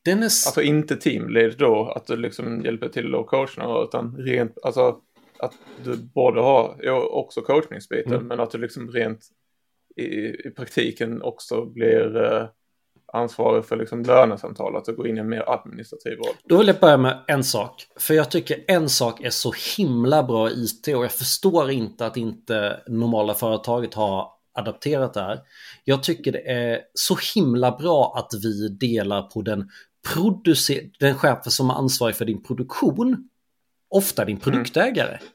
[0.05, 0.23] Den är...
[0.23, 4.97] Alltså inte teamlead då, att du liksom hjälper till och coachar, utan rent, alltså
[5.39, 8.27] att du både har, ja, också coachningsbiten, mm.
[8.27, 9.27] men att du liksom rent
[9.95, 10.05] i,
[10.47, 12.45] i praktiken också blir eh,
[13.13, 16.35] ansvarig för liksom lönesamtal, att du går in i en mer administrativ roll.
[16.43, 17.87] Då vill jag börja med en sak.
[17.99, 22.05] För jag tycker en sak är så himla bra i IT och jag förstår inte
[22.05, 25.39] att inte normala företaget har adapterat det här.
[25.83, 29.69] Jag tycker det är så himla bra att vi delar på den,
[30.99, 33.29] den chefen som är ansvarig för din produktion,
[33.89, 35.15] ofta din produktägare.
[35.15, 35.27] Mm.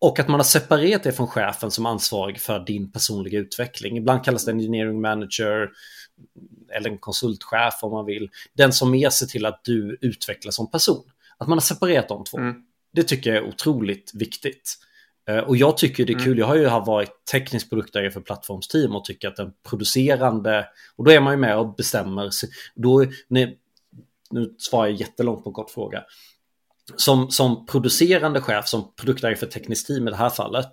[0.00, 3.96] Och att man har separerat det från chefen som är ansvarig för din personliga utveckling.
[3.96, 5.70] Ibland kallas det engineering manager
[6.76, 8.30] eller en konsultchef om man vill.
[8.52, 11.04] Den som mer ser till att du utvecklas som person.
[11.38, 12.38] Att man har separerat de två.
[12.38, 12.54] Mm.
[12.92, 14.78] Det tycker jag är otroligt viktigt.
[15.28, 16.38] Eh, och jag tycker det är kul, mm.
[16.38, 21.10] jag har ju varit teknisk produktägare för plattformsteam och tycker att den producerande, och då
[21.10, 22.30] är man ju med och bestämmer,
[22.74, 23.56] då, nu,
[24.30, 26.04] nu svarar jag jättelångt på en kort fråga
[26.96, 30.70] som, som producerande chef, som produktägare för tekniskt team i det här fallet,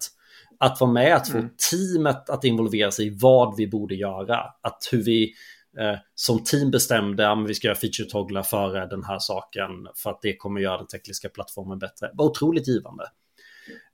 [0.59, 1.49] att vara med, att få mm.
[1.71, 4.39] teamet att involvera sig i vad vi borde göra.
[4.61, 5.33] Att hur vi
[5.77, 10.09] eh, som team bestämde att vi ska göra feature togglar före den här saken för
[10.09, 12.07] att det kommer göra den tekniska plattformen bättre.
[12.07, 13.03] Det var otroligt givande.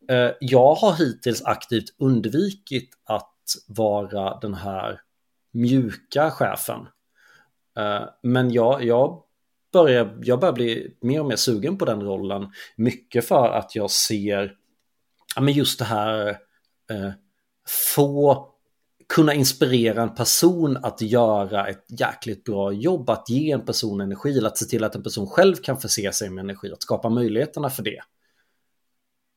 [0.10, 5.02] Eh, jag har hittills aktivt undvikit att vara den här
[5.52, 6.80] mjuka chefen.
[7.78, 9.24] Eh, men jag, jag
[9.72, 12.52] börjar, jag börjar bli mer och mer sugen på den rollen.
[12.76, 14.56] Mycket för att jag ser
[15.36, 16.28] ja, men just det här
[16.90, 17.12] eh,
[17.68, 18.48] få
[19.14, 24.46] kunna inspirera en person att göra ett jäkligt bra jobb, att ge en person energi,
[24.46, 27.70] att se till att en person själv kan förse sig med energi, att skapa möjligheterna
[27.70, 28.02] för det.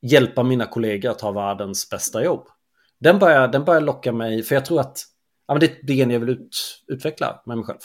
[0.02, 2.48] Hjälpa mina kollegor att ha världens bästa jobb.
[2.98, 5.02] Den börjar, den börjar locka mig, för jag tror att
[5.46, 7.78] ja, men det är det jag vill ut, utveckla med mig själv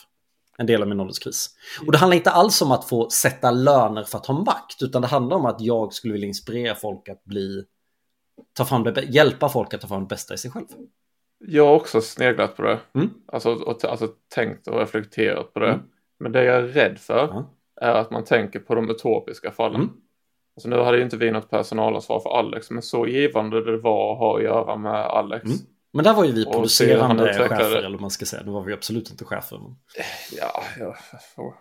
[0.60, 1.50] en del av min ålderskris.
[1.86, 5.02] Och det handlar inte alls om att få sätta löner för att ha makt, utan
[5.02, 7.64] det handlar om att jag skulle vilja inspirera folk att bli,
[8.54, 10.66] ta fram det, hjälpa folk att ta fram det bästa i sig själv.
[11.40, 13.10] Jag har också sneglat på det, mm.
[13.26, 15.70] alltså, och, alltså tänkt och reflekterat på det.
[15.70, 15.82] Mm.
[16.20, 17.44] Men det jag är rädd för mm.
[17.82, 19.82] är att man tänker på de utopiska fallen.
[19.82, 19.94] Mm.
[20.56, 24.14] Alltså nu hade ju inte vi något personalansvar för Alex, men så givande det var
[24.14, 25.50] att ha att göra med Alex.
[25.92, 28.44] Men där var ju vi producerande chefer, eller vad man ska säga.
[28.44, 29.58] Då var vi absolut inte chefer.
[29.58, 29.76] Men...
[30.32, 30.96] Ja, ja,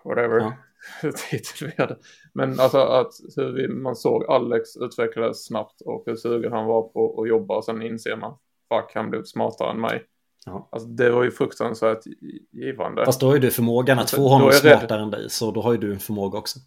[0.04, 0.38] whatever.
[0.38, 0.56] Ja.
[1.60, 1.98] vi hade.
[2.34, 6.82] Men alltså att hur vi, man såg Alex utvecklas snabbt och hur sugen han var
[6.82, 8.38] på att jobba och sen inser man,
[8.68, 10.04] fuck, han blev smartare än mig.
[10.46, 10.68] Ja.
[10.72, 12.06] Alltså, det var ju fruktansvärt
[12.52, 13.04] givande.
[13.04, 15.60] Fast då har ju du förmågan att alltså, få honom smartare än dig, så då
[15.60, 16.58] har ju du en förmåga också.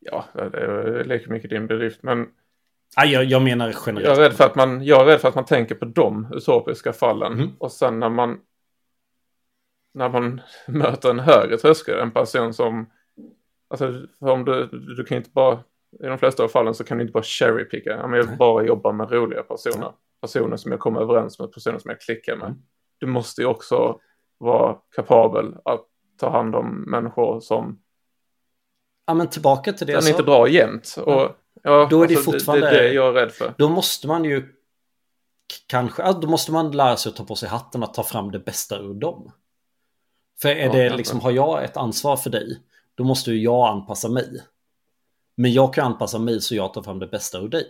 [0.00, 2.26] Ja, det leker mycket din bedrift, men
[2.96, 4.08] Ja, jag, jag menar generellt.
[4.08, 6.28] Jag är, rädd för att man, jag är rädd för att man tänker på de
[6.34, 7.32] utopiska fallen.
[7.32, 7.50] Mm.
[7.58, 8.40] Och sen när man,
[9.94, 12.90] när man möter en högre tröskel, en person som...
[13.68, 15.60] Alltså, om du, du kan inte bara...
[16.02, 17.90] I de flesta av fallen så kan du inte bara cherrypicka.
[17.90, 19.92] Jag vill bara jobba med roliga personer.
[20.20, 22.46] Personer som jag kommer överens med, personer som jag klickar med.
[22.46, 22.58] Mm.
[22.98, 24.00] Du måste ju också
[24.38, 25.86] vara kapabel att
[26.20, 27.80] ta hand om människor som...
[29.06, 30.02] Ja, men tillbaka till det.
[30.02, 30.96] Sen inte drar jämt.
[30.98, 32.70] Och Ja, då är det alltså, fortfarande...
[32.70, 33.54] Det, det är jag är rädd för.
[33.58, 34.48] Då måste man ju
[35.66, 38.38] kanske, då måste man lära sig att ta på sig hatten och ta fram det
[38.38, 39.32] bästa ur dem.
[40.40, 42.60] För är det liksom, har jag ett ansvar för dig,
[42.94, 44.42] då måste ju jag anpassa mig.
[45.36, 47.68] Men jag kan anpassa mig så jag tar fram det bästa ur dig.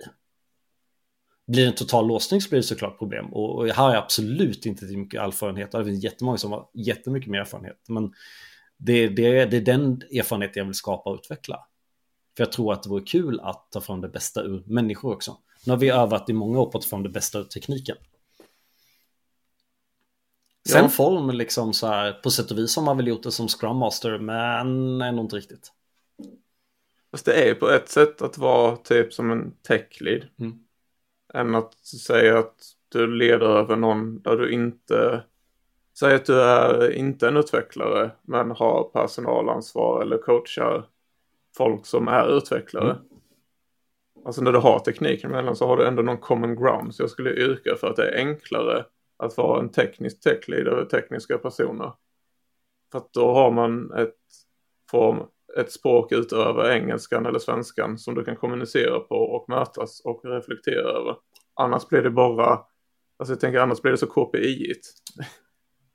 [1.47, 3.35] Blir det en total låsning så blir det såklart problem.
[3.35, 5.73] Och, och här har jag absolut inte till mycket erfarenhet.
[5.73, 7.85] Det finns jättemånga som har jättemycket mer erfarenhet.
[7.89, 8.15] Men
[8.85, 11.67] det, det, det är den erfarenheten jag vill skapa och utveckla.
[12.37, 15.37] För jag tror att det vore kul att ta fram det bästa ur människor också.
[15.67, 17.97] Nu har vi övat i många år på att ta fram det bästa ur tekniken.
[20.69, 20.89] Sen ja.
[20.89, 23.77] form liksom så här, på sätt och vis har man väl gjort det som Scrum
[23.77, 25.73] Master, men ändå inte riktigt.
[27.11, 30.27] Fast det är ju på ett sätt att vara typ som en tech lead.
[30.39, 30.59] Mm.
[31.35, 32.57] Än att säga att
[32.89, 35.25] du leder över någon där du inte
[35.99, 40.87] Säg att du är inte en utvecklare men har personalansvar eller coachar
[41.57, 42.91] folk som är utvecklare.
[42.91, 43.03] Mm.
[44.25, 46.95] Alltså när du har tekniken mellan så har du ändå någon common ground.
[46.95, 48.85] Så jag skulle yrka för att det är enklare
[49.17, 51.93] att vara en teknisk techleader och tekniska personer.
[52.93, 54.17] För att då har man ett,
[54.91, 55.27] form,
[55.59, 60.89] ett språk utöver engelskan eller svenskan som du kan kommunicera på och mötas och reflektera
[60.91, 61.17] över.
[61.55, 62.61] Annars blir det bara,
[63.17, 64.93] alltså jag tänker annars blir det så KPI-igt.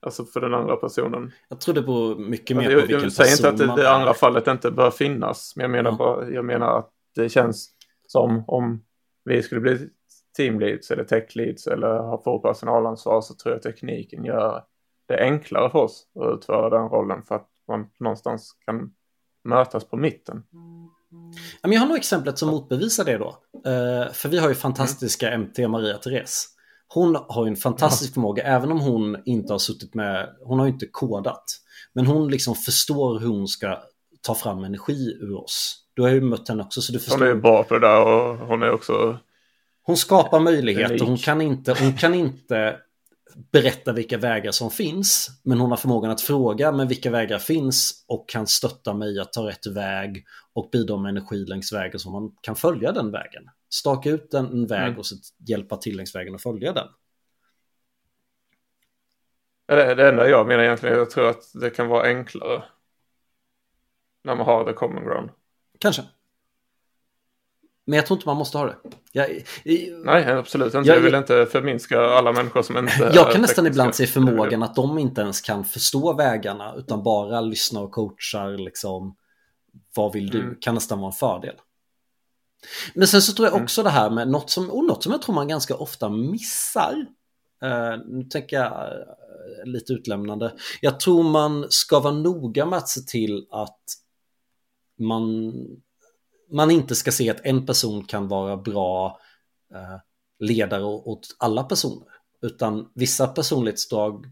[0.02, 1.32] Alltså för den andra personen.
[1.50, 3.82] Jag tror det beror mycket mer alltså, på vilken person Jag säger inte att det,
[3.84, 5.54] det andra fallet inte bör finnas.
[5.56, 5.98] Men jag menar, ja.
[5.98, 7.70] bara, jag menar att det känns
[8.08, 8.84] som om
[9.26, 9.90] vi skulle bli
[10.38, 14.64] teamleads eller techleads eller ha få personalansvar så tror jag tekniken gör
[15.08, 18.92] det enklare för oss att utföra den rollen för att man någonstans kan
[19.44, 20.44] mötas på mitten.
[21.62, 23.38] Jag har nog exemplet som motbevisar det då.
[23.54, 26.48] Eh, för vi har ju fantastiska MT Maria Therese.
[26.94, 30.66] Hon har ju en fantastisk förmåga, även om hon inte har suttit med, hon har
[30.66, 31.44] ju inte kodat.
[31.94, 33.80] Men hon liksom förstår hur hon ska
[34.22, 35.84] ta fram energi ur oss.
[35.94, 37.18] Du har ju mött henne också så du förstår.
[37.18, 39.18] Hon är bra på det där och hon är också...
[39.84, 42.76] Hon skapar möjligheter, hon kan, inte, hon kan inte
[43.52, 45.30] berätta vilka vägar som finns.
[45.44, 49.34] Men hon har förmågan att fråga men vilka vägar finns och kan stötta mig att
[49.34, 53.44] ta rätt väg och bidra med energi längs vägen så man kan följa den vägen.
[53.70, 55.00] Staka ut en, en väg mm.
[55.00, 55.16] och så
[55.48, 56.88] hjälpa till längs vägen och följa den.
[59.66, 62.64] Det, det enda jag menar egentligen, jag tror att det kan vara enklare
[64.24, 65.30] när man har the common ground.
[65.80, 66.04] Kanske.
[67.86, 68.76] Men jag tror inte man måste ha det.
[69.12, 70.90] Jag, jag, Nej, absolut inte.
[70.90, 74.64] Jag, jag vill inte förminska alla människor som inte Jag kan nästan ibland se förmågan
[74.64, 79.16] att de inte ens kan förstå vägarna utan bara lyssna och coachar liksom.
[79.96, 80.42] Vad vill du?
[80.42, 80.56] Mm.
[80.62, 81.56] Kan nästan vara en fördel.
[82.94, 83.64] Men sen så tror jag mm.
[83.64, 83.94] också mm.
[83.94, 87.06] det här med något som, och något som jag tror man ganska ofta missar.
[87.64, 90.54] Uh, nu tänker jag uh, lite utlämnande.
[90.82, 93.80] Jag tror man ska vara noga med att se till att
[95.00, 95.54] man,
[96.52, 99.20] man inte ska se att en person kan vara bra
[99.76, 99.98] uh,
[100.40, 102.08] ledare åt alla personer.
[102.42, 104.26] Utan vissa personlighetsdrag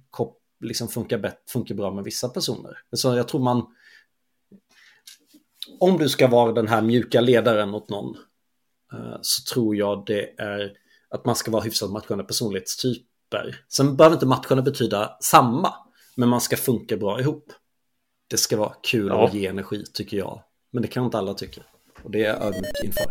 [0.60, 2.78] liksom funkar, funkar bra med vissa personer.
[2.92, 3.68] Så jag tror man
[5.80, 8.16] om du ska vara den här mjuka ledaren åt någon
[8.94, 10.72] eh, så tror jag det är
[11.10, 13.64] att man ska vara hyfsat matchande personlighetstyper.
[13.70, 15.74] Sen behöver inte matchande betyda samma,
[16.16, 17.52] men man ska funka bra ihop.
[18.30, 19.28] Det ska vara kul ja.
[19.28, 21.62] att ge energi tycker jag, men det kan inte alla tycka.
[22.04, 23.06] Och det är jag ödmjuk inför.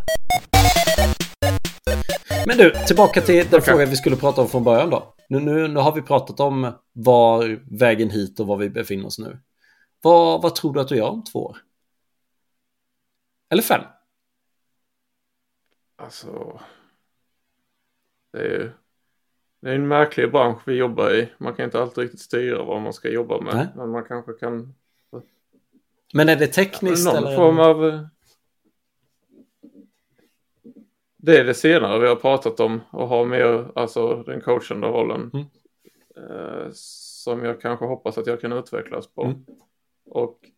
[2.47, 3.61] Men du, tillbaka till den okay.
[3.61, 5.15] frågan vi skulle prata om från början då.
[5.29, 9.19] Nu, nu, nu har vi pratat om var vägen hit och var vi befinner oss
[9.19, 9.39] nu.
[10.03, 11.57] Vad, vad tror du att du gör om två år?
[13.49, 13.83] Eller fem?
[15.97, 16.61] Alltså...
[18.33, 18.71] Det är ju...
[19.61, 21.33] Det är en märklig bransch vi jobbar i.
[21.39, 23.55] Man kan inte alltid riktigt styra vad man ska jobba med.
[23.55, 23.67] Nej.
[23.77, 24.75] Men man kanske kan...
[26.15, 27.37] Men är det tekniskt någon eller?
[27.37, 28.07] form av...
[31.17, 35.31] Det är det senare vi har pratat om och ha mer, alltså den coachande rollen.
[35.35, 35.47] Mm.
[36.17, 39.25] Eh, som jag kanske hoppas att jag kan utvecklas på.
[39.25, 39.45] Mm.
[40.05, 40.51] Och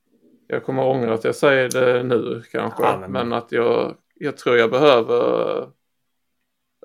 [0.49, 3.13] jag kommer ångra att jag säger det nu kanske, ja, men...
[3.13, 3.33] men...
[3.33, 5.71] att jag, jag tror jag behöver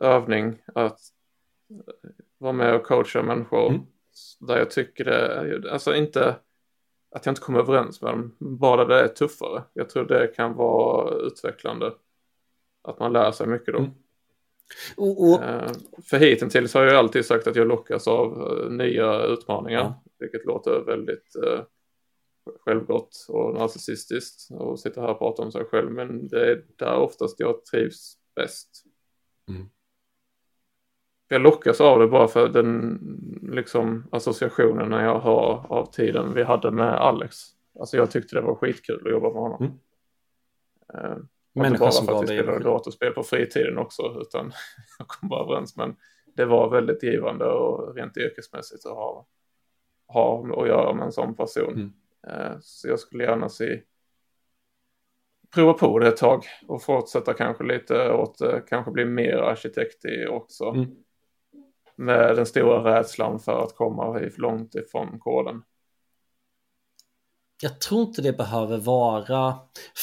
[0.02, 1.00] övning att
[2.38, 3.82] vara med och coacha människor mm.
[4.40, 6.36] där jag tycker det, alltså inte
[7.12, 9.64] att jag inte kommer överens med dem, bara det är tuffare.
[9.74, 11.94] Jag tror det kan vara utvecklande.
[12.82, 13.80] Att man lär sig mycket då.
[13.80, 13.92] Mm.
[14.98, 15.44] Och, och...
[15.44, 15.72] Eh,
[16.10, 20.04] för hittills har jag alltid sagt att jag lockas av eh, nya utmaningar, ja.
[20.20, 21.62] vilket låter väldigt uh,
[22.66, 25.92] självgott och narcissistiskt och sitta här och prata om sig själv.
[25.92, 28.84] Men det är där oftast jag trivs bäst.
[29.50, 29.70] Mm.
[31.28, 33.00] Jag lockas av det bara för den
[33.42, 37.38] liksom associationen jag har av tiden vi hade med Alex.
[37.80, 39.64] Alltså jag tyckte det var skitkul att jobba med honom.
[39.64, 39.80] Mm.
[40.96, 41.18] Uh,
[41.68, 44.52] inte bara för att vi spelade datorspel på fritiden också utan
[45.00, 45.78] jag kom bara överens.
[45.78, 45.96] Men
[46.36, 49.28] det var väldigt givande och rent yrkesmässigt att ha,
[50.08, 51.74] ha att göra med en sån person.
[51.74, 51.94] Mm.
[52.28, 53.82] Eh, så jag skulle gärna se
[55.54, 60.06] prova på det ett tag och fortsätta kanske lite åt, eh, kanske bli mer arkitekt
[60.06, 60.66] i också.
[60.66, 60.90] Mm.
[61.96, 65.62] Med den stora rädslan för att komma långt ifrån koden.
[67.62, 69.56] Jag tror inte det behöver vara,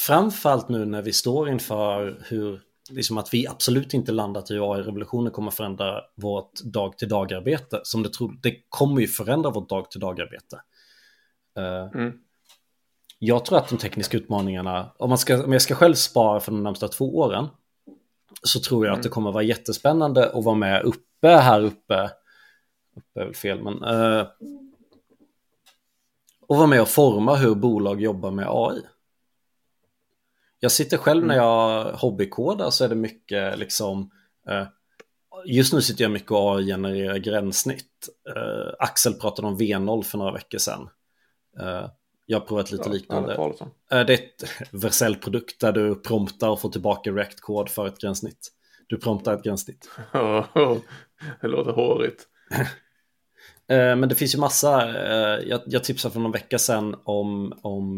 [0.07, 5.31] framförallt nu när vi står inför hur, liksom att vi absolut inte landat i AI-revolutionen
[5.31, 7.79] kommer förändra vårt dag-till-dag-arbete.
[7.83, 10.55] Som det, tror, det kommer ju förändra vårt dag-till-dag-arbete.
[10.55, 10.61] Eh,
[11.55, 12.13] mm.
[13.19, 16.51] Jag tror att de tekniska utmaningarna, om, man ska, om jag ska själv spara för
[16.51, 17.47] de närmsta två åren,
[18.43, 18.99] så tror jag mm.
[18.99, 19.13] att det mm.
[19.13, 22.11] kommer vara jättespännande att vara med uppe här uppe.
[22.95, 23.83] Uppe är väl fel, men...
[23.83, 24.27] Uh,
[26.47, 28.81] och vara med och forma hur bolag jobbar med AI.
[30.59, 31.45] Jag sitter själv när mm.
[31.45, 34.11] jag hobbykodar så är det mycket liksom
[34.47, 34.67] eh,
[35.45, 38.09] Just nu sitter jag mycket och AI-genererar gränssnitt.
[38.35, 40.89] Eh, Axel pratade om V0 för några veckor sedan.
[41.59, 41.89] Eh,
[42.25, 43.33] jag har provat lite ja, liknande.
[43.33, 48.51] Eh, det är ett Vercel-produkt där du promptar och får tillbaka React-kod för ett gränssnitt.
[48.87, 49.89] Du promptar ett gränssnitt.
[51.41, 52.27] det låter hårigt.
[53.67, 54.87] Eh, men det finns ju massa,
[55.41, 57.95] jag, jag tipsade för någon vecka sedan om, om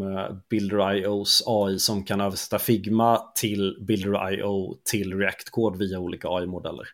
[0.50, 6.86] Builder.ios AI som kan översätta Figma till Builder.io till React-kod via olika AI-modeller.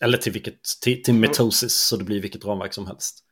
[0.00, 3.24] Eller till, vilket, till, till Metosis så det blir vilket ramverk som helst.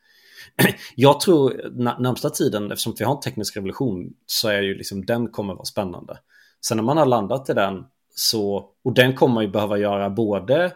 [0.97, 5.29] Jag tror närmsta tiden, eftersom vi har en teknisk revolution, så är ju liksom den
[5.29, 6.19] kommer vara spännande.
[6.67, 7.85] Sen när man har landat i den
[8.15, 10.73] så, och den kommer man ju behöva göra både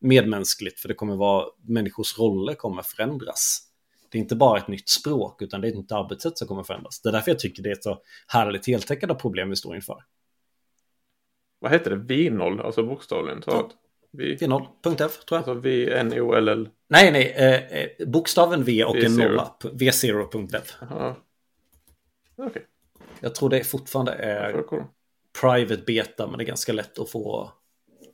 [0.00, 3.68] medmänskligt, för det kommer vara, människors roller kommer förändras.
[4.10, 6.62] Det är inte bara ett nytt språk, utan det är ett nytt arbetssätt som kommer
[6.62, 7.00] förändras.
[7.00, 10.04] Det är därför jag tycker det är ett så härligt heltäckande problem vi står inför.
[11.58, 12.14] Vad heter det?
[12.14, 13.70] V0, alltså bokstavligen talat?
[14.12, 14.36] V...
[14.40, 15.36] V0.f tror jag.
[15.36, 16.68] Alltså V-N-O-L-L.
[16.88, 19.06] Nej, nej, eh, eh, bokstaven V och V0.
[19.06, 19.54] en nolla.
[19.60, 20.62] V0.dev.
[20.80, 22.46] Okej.
[22.46, 22.62] Okay.
[23.20, 24.64] Jag tror det fortfarande är
[25.40, 27.52] private beta, men det är ganska lätt att få.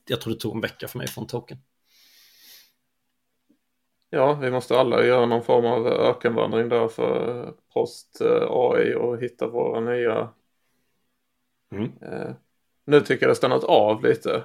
[0.09, 1.59] Jag tror det tog en vecka för mig en token.
[4.11, 9.23] Ja, vi måste alla göra någon form av ökenvandring där för post eh, AI och
[9.23, 10.29] hitta våra nya.
[11.73, 11.93] Mm.
[12.03, 12.31] Eh,
[12.85, 14.43] nu tycker jag det stannat av lite.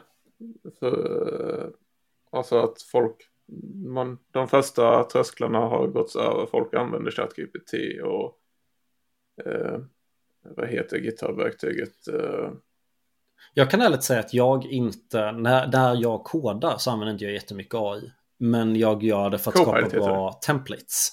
[0.80, 1.74] För,
[2.32, 3.16] alltså att folk,
[3.86, 6.46] man, de första trösklarna har gått över.
[6.46, 7.74] Folk använder ChatGPT
[8.04, 8.40] och
[9.46, 9.80] eh,
[10.44, 12.08] vad heter GitHub-verktyget?
[12.08, 12.52] Eh,
[13.54, 17.34] jag kan ärligt säga att jag inte, när, när jag kodar så använder inte jag
[17.34, 18.12] jättemycket AI.
[18.38, 21.10] Men jag gör det för att skapa bra templates.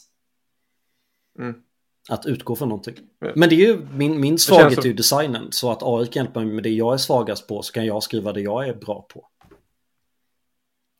[1.39, 1.63] Mm.
[2.11, 2.95] Att utgå från någonting.
[3.35, 4.83] Men det är ju min, min svaghet som...
[4.83, 5.53] är ju designen.
[5.53, 8.03] Så att AI kan hjälpa mig med det jag är svagast på så kan jag
[8.03, 9.27] skriva det jag är bra på.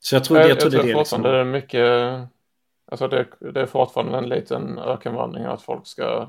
[0.01, 1.23] Så jag tror, jag, jag tror, jag det är det liksom.
[1.23, 2.21] Det är mycket,
[2.87, 6.29] alltså det, det är fortfarande en liten ökenvandring att folk ska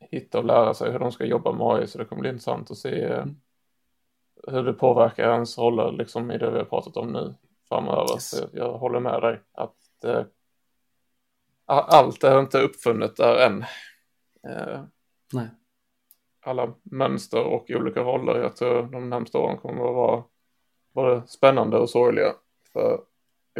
[0.00, 1.86] hitta och lära sig hur de ska jobba med AI.
[1.86, 3.36] Så det kommer bli intressant att se mm.
[4.46, 7.34] hur det påverkar ens roller liksom i det vi har pratat om nu
[7.68, 8.14] framöver.
[8.14, 8.30] Yes.
[8.30, 10.26] Så jag håller med dig att det,
[11.70, 13.62] allt är inte uppfunnet där än.
[14.48, 14.84] Eh,
[15.32, 15.48] Nej.
[16.42, 18.40] Alla mönster och olika roller.
[18.40, 20.24] Jag tror de närmsta åren kommer att vara
[20.94, 22.32] både spännande och sorgliga
[22.72, 23.00] för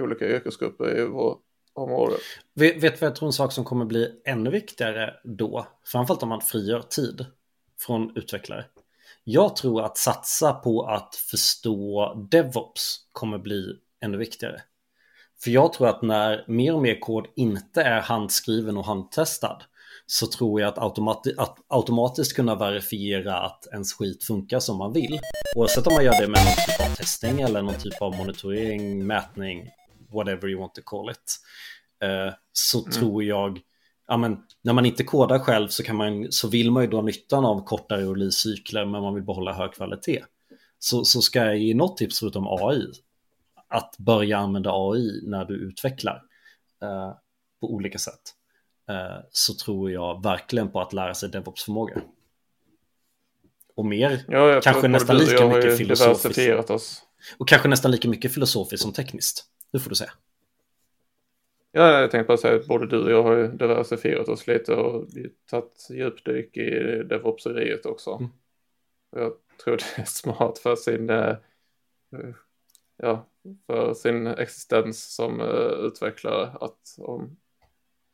[0.01, 1.41] olika yrkesgrupper i vårt
[1.73, 2.17] område.
[2.55, 5.67] Vet, vet vad jag tror en sak som kommer bli ännu viktigare då?
[5.85, 7.27] Framförallt om man frigör tid
[7.81, 8.65] från utvecklare.
[9.25, 14.63] Jag tror att satsa på att förstå DevOps kommer bli ännu viktigare.
[15.43, 19.63] För jag tror att när mer och mer kod inte är handskriven och handtestad
[20.07, 24.93] så tror jag att, automati att automatiskt kunna verifiera att ens skit funkar som man
[24.93, 25.21] vill.
[25.57, 29.07] Oavsett om man gör det med någon typ av testning eller någon typ av monitorering,
[29.07, 29.71] mätning,
[30.13, 31.37] whatever you want to call it.
[32.03, 32.91] Eh, så mm.
[32.93, 33.61] tror jag,
[34.09, 37.03] ja men när man inte kodar själv så, kan man, så vill man ju dra
[37.03, 40.25] nyttan av kortare release-cykler men man vill behålla hög kvalitet.
[40.79, 42.87] Så, så ska jag ge något tips förutom AI
[43.71, 46.23] att börja använda AI när du utvecklar
[46.83, 47.13] eh,
[47.61, 48.21] på olika sätt
[48.89, 52.03] eh, så tror jag verkligen på att lära sig DevOps-förmåga.
[53.75, 56.71] Och mer, ja, kanske nästan lika mycket filosofiskt.
[56.71, 57.03] Oss.
[57.39, 59.45] Och kanske nästan lika mycket filosofiskt som tekniskt.
[59.73, 60.13] Det får du säga.
[61.73, 64.75] Ja, jag tänkte bara säga att både du och jag har ju diversifierat oss lite
[64.75, 65.09] och
[65.51, 68.11] tagit djupdyk i DevOpseriet också.
[68.11, 68.31] Mm.
[69.17, 69.33] Jag
[69.65, 71.37] tror det är smart för sin eh,
[72.97, 73.30] ja,
[73.67, 77.37] för sin existens som uh, utvecklare att, om,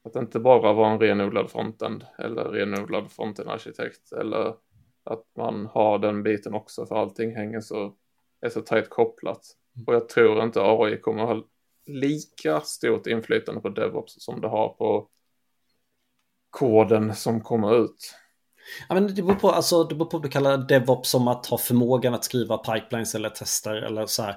[0.05, 4.55] att inte bara vara en renodlad frontend eller renodlad frontend-arkitekt eller
[5.05, 7.97] att man har den biten också för allting hänger så,
[8.41, 9.41] är så tajt kopplat.
[9.87, 11.45] Och jag tror inte AI kommer ha
[11.87, 15.09] lika stort inflytande på DevOps som det har på
[16.51, 18.15] koden som kommer ut.
[18.89, 21.47] Ja, men det, beror på, alltså, det beror på om du kallar DevOps som att
[21.47, 24.37] ha förmågan att skriva pipelines eller tester eller så här.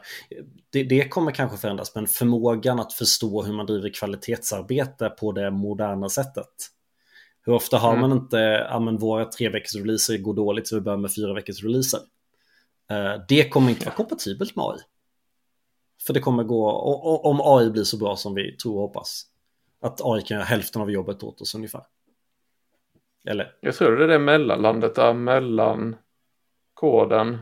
[0.69, 5.51] Det, det, kommer kanske förändras, men förmågan att förstå hur man driver kvalitetsarbete på det
[5.51, 6.47] moderna sättet.
[7.45, 8.01] Hur ofta har mm.
[8.01, 8.37] man inte,
[8.69, 11.99] ja men våra tre veckors releaser går dåligt så vi börjar med fyra veckors releaser.
[12.91, 14.79] Uh, det kommer inte vara kompatibelt med AI.
[16.07, 16.71] För det kommer gå,
[17.23, 19.25] om AI blir så bra som vi tror och hoppas,
[19.81, 21.81] att AI kan göra hälften av jobbet åt oss ungefär.
[23.29, 23.55] Eller?
[23.59, 25.95] Jag tror det är det mellanlandet där mellan
[26.73, 27.37] koden,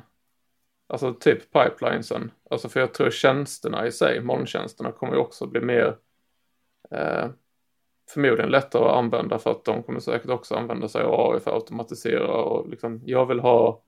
[0.88, 2.31] alltså typ pipelinesen.
[2.49, 5.97] Alltså för jag tror tjänsterna i sig, molntjänsterna kommer ju också bli mer
[6.91, 7.27] eh,
[8.09, 11.51] förmodligen lättare att använda för att de kommer säkert också använda sig av AI för
[11.51, 13.83] att automatisera och liksom jag vill ha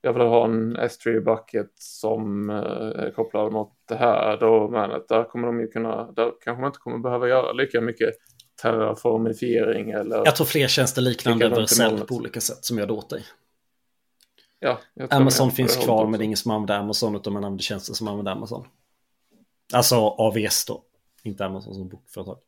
[0.00, 5.08] jag vill ha en S3 bucket som eh, är kopplad mot det här domänet.
[5.08, 8.14] Där kommer de ju kunna, där kanske man inte kommer behöva göra lika mycket
[8.62, 10.16] terraformifiering eller...
[10.16, 13.24] Jag tror fler tjänster liknande Vercel på olika sätt som gör det åt dig.
[14.58, 14.80] Ja,
[15.10, 18.08] Amazon finns kvar men det är ingen som använder Amazon utan man använder tjänster som
[18.08, 18.66] använder Amazon.
[19.72, 20.82] Alltså AVS då,
[21.22, 22.38] inte Amazon som bokföretag.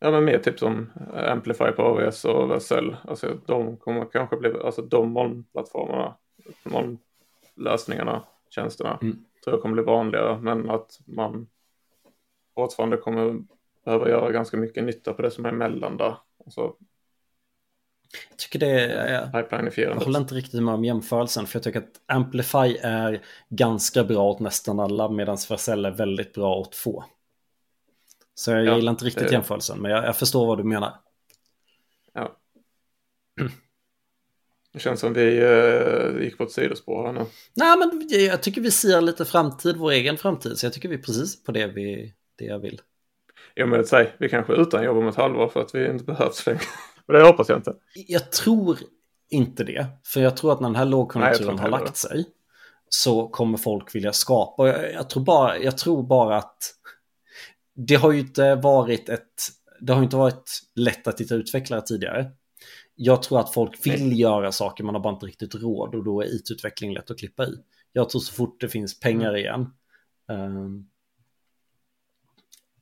[0.00, 2.96] Ja men mer typ som Amplify på AWS och Vercel.
[3.04, 6.16] Alltså de kommer kanske bli, alltså de molnplattformarna,
[6.64, 9.24] molnlösningarna, tjänsterna mm.
[9.44, 10.38] tror jag kommer bli vanligare.
[10.38, 11.46] Men att man
[12.54, 13.42] fortfarande kommer
[13.84, 16.16] behöva göra ganska mycket nytta på det som är emellan där.
[16.44, 16.74] Alltså,
[18.30, 19.32] jag tycker det är,
[19.76, 24.30] jag håller inte riktigt med om jämförelsen för jag tycker att Amplify är ganska bra
[24.30, 27.04] åt nästan alla medan Vercel är väldigt bra åt få.
[28.34, 29.32] Så jag ja, gillar inte riktigt det...
[29.32, 30.94] jämförelsen, men jag, jag, förstår vad du menar.
[32.12, 32.36] Ja.
[34.72, 37.24] Det känns som vi uh, gick på ett sidospår här nu.
[37.54, 40.58] Nej, men jag tycker vi ser lite framtid, vår egen framtid.
[40.58, 42.80] Så jag tycker vi är precis på det, vi, det jag vill.
[43.54, 46.04] Ja, men säg, vi kanske är utan jobb om ett halvår för att vi inte
[46.04, 46.60] behövs längre.
[47.06, 47.74] Men det hoppas jag inte.
[47.94, 48.78] Jag tror
[49.30, 49.86] inte det.
[50.04, 52.24] För jag tror att när den här lågkonjunkturen Nej, har lagt sig
[52.88, 54.68] så kommer folk vilja skapa.
[54.68, 56.58] Jag, jag, tror bara, jag tror bara att
[57.74, 59.32] det har ju inte varit ett,
[59.80, 62.30] det har inte varit lätt att hitta utvecklare tidigare.
[62.94, 64.20] Jag tror att folk vill Nej.
[64.20, 67.44] göra saker, man har bara inte riktigt råd och då är it-utveckling lätt att klippa
[67.44, 67.56] i.
[67.92, 69.40] Jag tror så fort det finns pengar mm.
[69.40, 69.70] igen
[70.28, 70.88] um,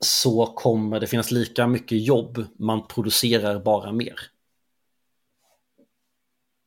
[0.05, 4.15] så kommer det finnas lika mycket jobb, man producerar bara mer.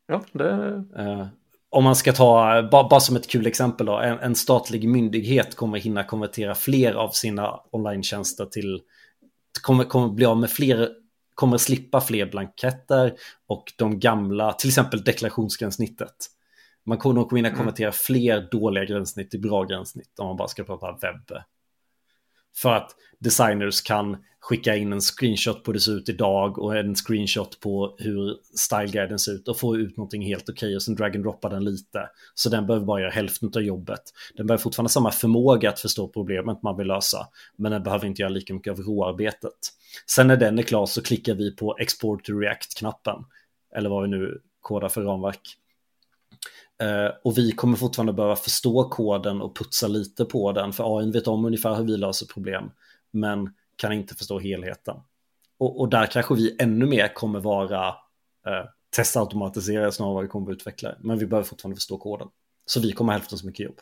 [0.07, 0.51] Ja, det...
[0.99, 1.27] Uh,
[1.69, 6.03] om man ska ta, bara, som ett kul exempel då, en, statlig myndighet kommer hinna
[6.03, 8.03] konvertera fler av sina online
[8.51, 8.81] till,
[9.61, 10.89] kommer, kommer bli av med fler,
[11.33, 13.13] kommer slippa fler blanketter
[13.47, 16.15] och de gamla, till exempel deklarationsgränssnittet.
[16.85, 17.93] Man kommer nog hinna konvertera mm.
[17.93, 21.43] fler dåliga gränssnitt till bra gränssnitt om man bara ska prata webb.
[22.55, 26.77] För att designers kan skicka in en screenshot på hur det ser ut idag och
[26.77, 30.83] en screenshot på hur styleguiden ser ut och få ut någonting helt okej okay och
[30.83, 32.09] sen drag and droppa den lite.
[32.33, 34.01] Så den behöver bara göra hälften av jobbet.
[34.35, 38.21] Den behöver fortfarande samma förmåga att förstå problemet man vill lösa, men den behöver inte
[38.21, 39.59] göra lika mycket av råarbetet.
[40.05, 43.25] Sen när den är klar så klickar vi på export to react-knappen,
[43.75, 45.57] eller vad vi nu kodar för ramverk.
[46.83, 51.11] Uh, och vi kommer fortfarande behöva förstå koden och putsa lite på den, för AI
[51.11, 52.71] vet om ungefär hur vi löser problem,
[53.11, 54.95] men kan inte förstå helheten.
[55.57, 57.87] Och, och där kanske vi ännu mer kommer vara
[58.47, 58.65] eh,
[58.95, 60.95] testautomatiserade snarare än vad vi kommer att utveckla.
[60.99, 62.27] Men vi behöver fortfarande förstå koden.
[62.65, 63.79] Så vi kommer hälften så mycket jobb.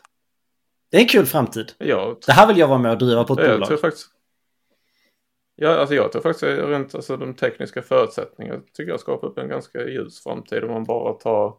[0.90, 1.72] Det är en kul framtid.
[1.78, 3.68] Ja, det här vill jag vara med och driva på ett jag bolag.
[3.68, 4.06] Tror faktiskt...
[5.56, 9.48] Ja, alltså jag tror faktiskt rent alltså, de tekniska förutsättningarna tycker jag skapar upp en
[9.48, 11.56] ganska ljus framtid om man bara tar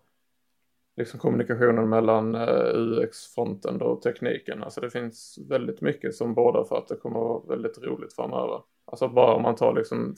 [0.98, 4.64] liksom kommunikationen mellan uh, UX-fronten och tekniken.
[4.64, 8.14] Alltså det finns väldigt mycket som båda för att det kommer att vara väldigt roligt
[8.14, 8.62] framöver.
[8.86, 10.16] Alltså bara om man tar liksom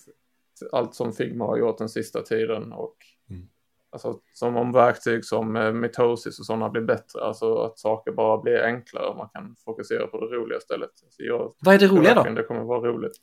[0.72, 2.98] allt som Figma har gjort den sista tiden och
[3.30, 3.48] mm.
[3.90, 7.22] alltså som om verktyg som uh, mitosis och sådana blir bättre.
[7.22, 10.92] Alltså att saker bara blir enklare och man kan fokusera på det roliga istället.
[11.04, 12.24] Alltså jag, Vad är det roliga då?
[12.24, 13.16] Det kommer att vara roligt.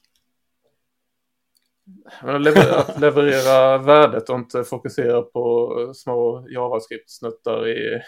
[2.20, 8.02] Att leverera värdet och inte fokusera på små JavaScript-snuttar i,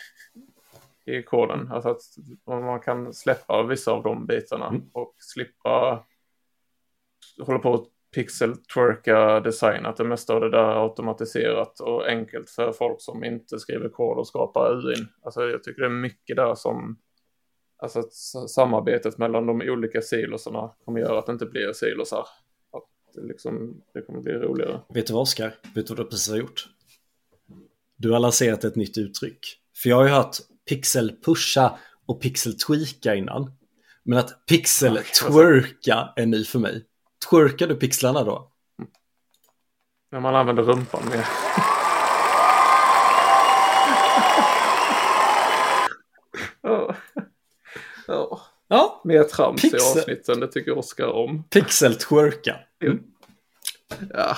[1.04, 1.72] i koden.
[1.72, 2.00] Alltså att
[2.46, 4.82] man kan släppa vissa av de bitarna mm.
[4.92, 6.04] och slippa
[7.40, 9.86] hålla på att pixel-twerka design.
[9.86, 13.88] Att det mesta av det där är automatiserat och enkelt för folk som inte skriver
[13.88, 15.08] kod och skapar UIn.
[15.22, 16.98] Alltså jag tycker det är mycket där som
[17.76, 18.02] Alltså
[18.48, 22.26] samarbetet mellan de olika silosarna kommer göra att det inte blir silosar
[23.16, 24.80] liksom, det kommer bli roligare.
[24.88, 25.54] Vet du vad Oskar?
[25.74, 26.68] Vet du vad du precis har gjort?
[27.96, 29.60] Du har lanserat ett nytt uttryck.
[29.76, 30.36] För jag har ju hört
[30.70, 33.52] pixel-pusha och pixel-tweaka innan.
[34.02, 36.84] Men att pixel-twerka är ny för mig.
[37.30, 38.50] Twerkar du pixlarna då?
[40.12, 41.26] När man använder rumpan mer.
[48.68, 49.00] Ja.
[49.04, 49.80] Mer trams Pixel.
[49.80, 51.44] i avsnitten, det tycker Oskar om.
[51.50, 52.56] Pixel-twerka.
[52.86, 53.04] Mm.
[54.12, 54.36] Ja.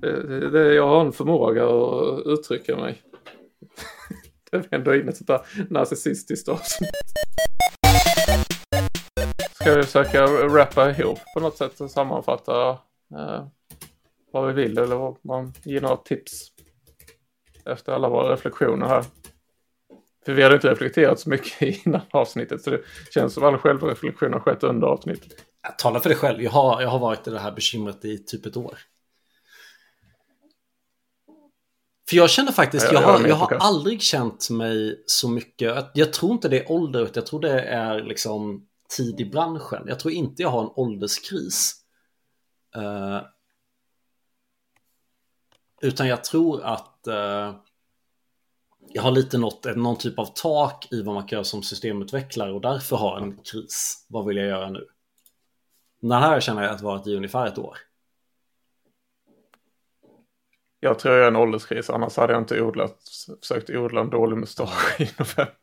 [0.00, 3.02] Det, det, jag har en förmåga att uttrycka mig.
[4.50, 5.40] det är ändå inne ett sånt där
[5.70, 6.90] narcissistiskt avsnitt.
[9.60, 12.70] Ska vi försöka rappa ihop på något sätt och sammanfatta
[13.14, 13.46] eh,
[14.32, 16.52] vad vi vill eller vad man ger några tips
[17.64, 19.04] efter alla våra reflektioner här.
[20.24, 22.80] För vi hade inte reflekterat så mycket innan avsnittet så det
[23.10, 25.47] känns som all självreflektion har skett under avsnittet.
[25.78, 28.46] Tala för dig själv, jag har, jag har varit i det här bekymret i typ
[28.46, 28.78] ett år.
[32.08, 36.32] För jag känner faktiskt, jag, har, jag har aldrig känt mig så mycket, jag tror
[36.32, 39.84] inte det är ålder, jag tror det är liksom tid i branschen.
[39.86, 41.74] Jag tror inte jag har en ålderskris.
[42.76, 43.20] Uh,
[45.82, 47.56] utan jag tror att uh,
[48.88, 52.52] jag har lite nått någon typ av tak i vad man kan göra som systemutvecklare
[52.52, 54.06] och därför har en kris.
[54.08, 54.86] Vad vill jag göra nu?
[56.00, 57.78] Den här känner jag att varit i ungefär ett år.
[60.80, 62.96] Jag tror jag är en ålderskris, annars hade jag inte odlat,
[63.40, 65.54] försökt odla en dålig mustasch i november.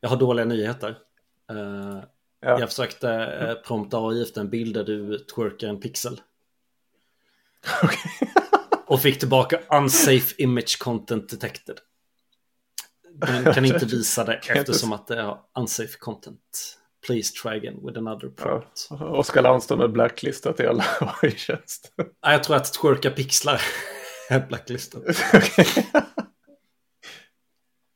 [0.00, 0.98] Jag har dåliga nyheter.
[1.52, 2.02] Uh,
[2.40, 2.60] ja.
[2.60, 6.20] Jag försökte uh, prompta AI efter en bild där du twerkar en pixel.
[7.82, 8.28] Okay.
[8.86, 11.76] och fick tillbaka unsafe image content detected.
[13.14, 16.78] Den kan inte visa det eftersom att det är unsafe content.
[17.06, 18.86] Please try again with another prompt.
[18.90, 19.10] Ja.
[19.10, 20.84] Oskar Landström är blacklistat i alla
[21.22, 21.92] AI-tjänst.
[22.20, 23.60] Jag tror att twerka pixlar
[24.48, 25.02] Blacklisten.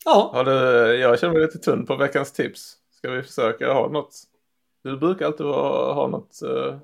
[0.04, 0.30] ja.
[0.34, 0.52] Har du,
[0.96, 2.76] jag känner mig lite tunn på veckans tips.
[2.90, 4.14] Ska vi försöka ha något?
[4.82, 6.40] Du brukar alltid ha något.
[6.44, 6.78] Uh...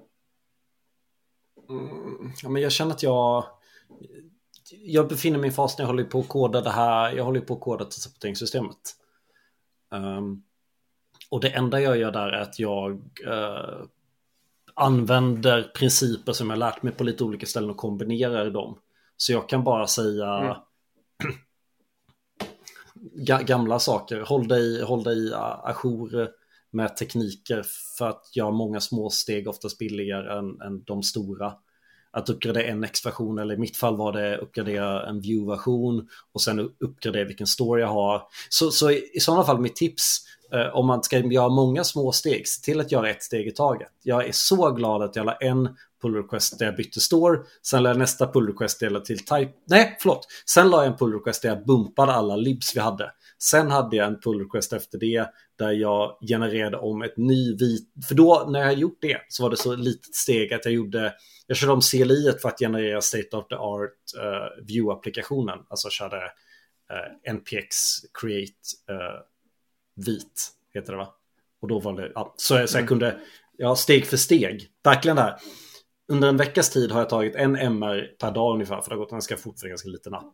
[1.69, 3.45] Mm, ja, men jag känner att jag...
[4.71, 7.13] Jag befinner mig i en fas när jag håller på att koda det här.
[7.13, 8.71] Jag håller på att koda till.
[9.91, 10.43] Um,
[11.31, 12.93] och det enda jag gör där är att jag
[13.27, 13.85] uh,
[14.75, 18.79] använder principer som jag lärt mig på lite olika ställen och kombinerar dem.
[19.17, 20.57] Så jag kan bara säga mm.
[23.47, 24.21] gamla saker.
[24.21, 26.29] Håll dig, håll dig ajour
[26.71, 27.65] med tekniker
[27.99, 31.55] för att göra många små steg oftast billigare än, än de stora.
[32.11, 36.61] Att uppgradera en Next-version eller i mitt fall var det uppgradera en View-version och sen
[36.81, 38.23] uppgradera vilken store jag har.
[38.49, 41.85] Så, så i, i sådana fall mitt tips eh, Eh, om man ska göra många
[41.85, 43.89] små steg, se till att göra ett steg i taget.
[44.03, 45.69] Jag är så glad att jag la en
[46.03, 47.39] pull request där jag bytte store.
[47.63, 49.53] Sen la jag nästa pull request dela till type.
[49.67, 50.27] Nej, förlåt.
[50.47, 53.13] Sen la jag en pull request där jag bumpade alla libs vi hade.
[53.39, 55.27] Sen hade jag en pull request efter det
[55.59, 57.89] där jag genererade om ett ny vit.
[58.09, 60.75] För då när jag hade gjort det så var det så litet steg att jag
[60.75, 61.15] gjorde.
[61.47, 65.59] Jag körde om CLI för att generera state of the art uh, view-applikationen.
[65.69, 67.77] Alltså körde eh, uh, npx
[68.21, 68.53] create
[68.91, 69.21] uh,
[69.97, 71.15] vit heter det va?
[71.61, 73.21] Och då var det, ja, så, så jag kunde,
[73.57, 75.41] ja steg för steg, verkligen det här
[76.09, 79.01] under en veckas tid har jag tagit en MR per dag ungefär, för det har
[79.01, 80.33] gått ganska fort för en ganska liten app.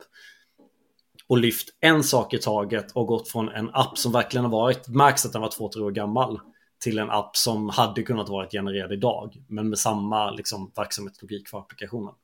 [1.27, 4.89] Och lyft en sak i taget och gått från en app som verkligen har varit,
[4.89, 6.41] märks att den var två, tre år gammal,
[6.79, 11.59] till en app som hade kunnat vara genererad idag, men med samma liksom, verksamhetslogik för
[11.59, 12.15] applikationen.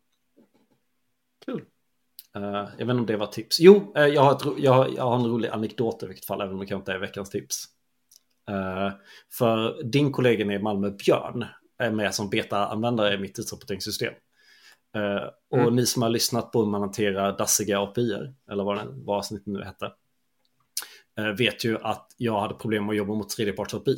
[1.44, 1.54] Kul.
[1.54, 1.66] Cool
[2.32, 3.60] jag vet inte om det var tips.
[3.60, 6.40] Jo, uh, jag, har ett, jag, har, jag har en rolig anekdot i vilket fall,
[6.40, 7.64] även om det kanske inte är veckans tips.
[8.50, 8.90] Uh,
[9.38, 11.44] för din kollega i Malmö, Björn,
[11.78, 14.14] är med som beta-användare i mitt tidsrapporteringssystem.
[14.96, 15.76] Uh, och mm.
[15.76, 18.12] ni som har lyssnat på hur man hanterar dassiga API,
[18.50, 19.92] eller vad, den, vad avsnittet nu hette,
[21.38, 23.96] vet ju att jag hade problem med att jobba mot tredjeparts API.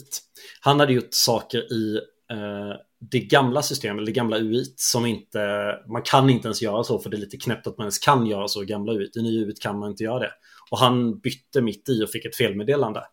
[0.61, 2.01] Han hade gjort saker i
[2.33, 5.40] uh, det gamla systemet, det gamla UI som inte,
[5.88, 8.26] man kan inte ens göra så för det är lite knäppt att man ens kan
[8.26, 9.11] göra så i gamla UI.
[9.14, 10.30] I nya UI kan man inte göra det.
[10.70, 13.05] Och han bytte mitt i och fick ett felmeddelande.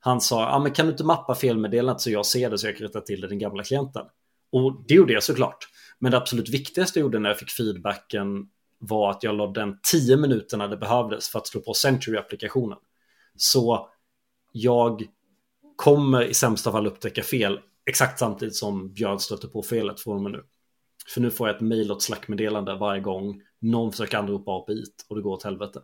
[0.00, 2.76] Han sa, ah, men kan du inte mappa felmeddelandet så jag ser det så jag
[2.76, 4.06] kan rätta till det den gamla klienten?
[4.52, 5.68] Och det gjorde jag såklart.
[5.98, 8.46] Men det absolut viktigaste jag gjorde när jag fick feedbacken
[8.78, 12.78] var att jag lade den tio minuterna det behövdes för att slå på Century-applikationen.
[13.36, 13.88] Så
[14.52, 15.02] jag
[15.76, 20.22] kommer i sämsta fall upptäcka fel exakt samtidigt som Björn stöter på felet från och
[20.22, 20.44] med nu.
[21.14, 24.84] För nu får jag ett mail och ett slackmeddelande varje gång någon försöker anropa API
[25.08, 25.82] och det går åt helvete.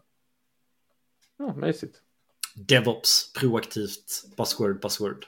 [1.37, 2.03] Ja, mysigt.
[2.55, 5.27] DevOps, proaktivt, buzzword, buzzword.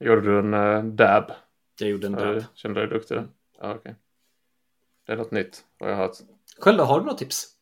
[0.00, 1.32] Gjorde du en uh, dab?
[1.80, 2.44] Jag gjorde en dab.
[2.54, 3.16] Kände du dig duktig?
[3.16, 3.24] Ja,
[3.58, 3.78] okej.
[3.78, 3.94] Okay.
[5.06, 6.16] Det är något nytt, har jag hört.
[6.58, 7.54] Själv har du något tips?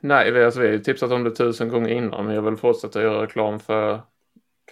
[0.00, 2.56] nej, vi, alltså, vi har ju tipsat om det tusen gånger innan, men jag vill
[2.56, 4.02] fortsätta göra reklam för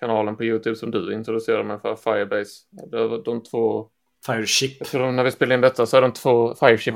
[0.03, 2.51] kanalen på YouTube som du introducerade mig för, Firebase.
[2.91, 3.89] Det är de två...
[4.27, 4.77] Fireship.
[4.79, 6.95] Jag tror när vi spelar in detta så är de två Fireship.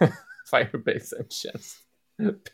[0.00, 0.08] Ja.
[0.50, 1.76] Firebase en tjänst.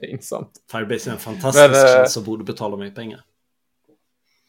[0.01, 0.51] Pinsamt.
[0.73, 3.21] Firebase är en fantastisk Men, tjänst som borde betala mig pengar.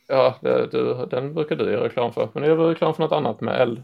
[0.07, 2.29] Ja, det, du, den brukar du göra reklam för.
[2.33, 3.83] Men jag gör reklam för något annat med L.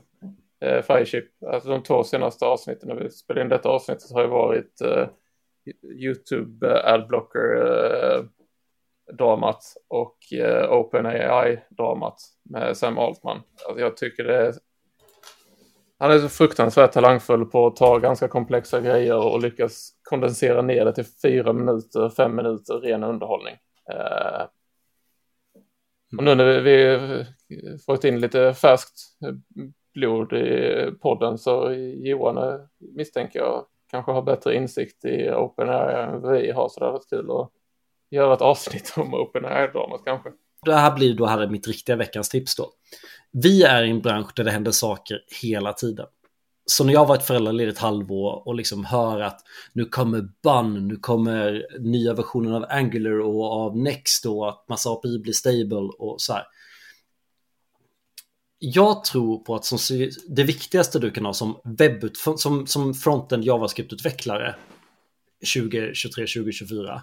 [0.61, 1.43] Eh, Fireship.
[1.45, 5.07] Alltså de två senaste avsnitten när vi spelade in detta avsnittet har ju varit eh,
[5.95, 8.23] YouTube eh, Adblocker eh,
[9.17, 13.41] dramat och eh, OpenAI dramat med Sam Altman.
[13.67, 14.53] Alltså, jag tycker det är
[16.03, 20.85] han är så fruktansvärt talangfull på att ta ganska komplexa grejer och lyckas kondensera ner
[20.85, 23.55] det till fyra minuter, fem minuter ren underhållning.
[23.91, 24.41] Eh...
[26.17, 28.99] och nu när vi, vi fått in lite färskt
[29.93, 36.31] blod i podden så Johan eh, misstänker jag kanske har bättre insikt i OpenAI än
[36.31, 37.51] vi har så det har varit kul att
[38.13, 40.29] göra ett avsnitt om OpenAI-dramat kanske.
[40.65, 42.69] Det här blir då här mitt riktiga veckans tips då.
[43.31, 46.05] Vi är i en bransch där det händer saker hela tiden.
[46.65, 49.41] Så när jag varit föräldraledig ett halvår och liksom hör att
[49.73, 54.89] nu kommer Bun, nu kommer nya versionen av Angular och av Next och att massa
[54.89, 56.43] API blir stable och så här.
[58.59, 63.43] Jag tror på att som, det viktigaste du kan ha som webbut, som, som frontend
[63.43, 64.55] JavaScript-utvecklare
[65.55, 67.01] 2023, 2024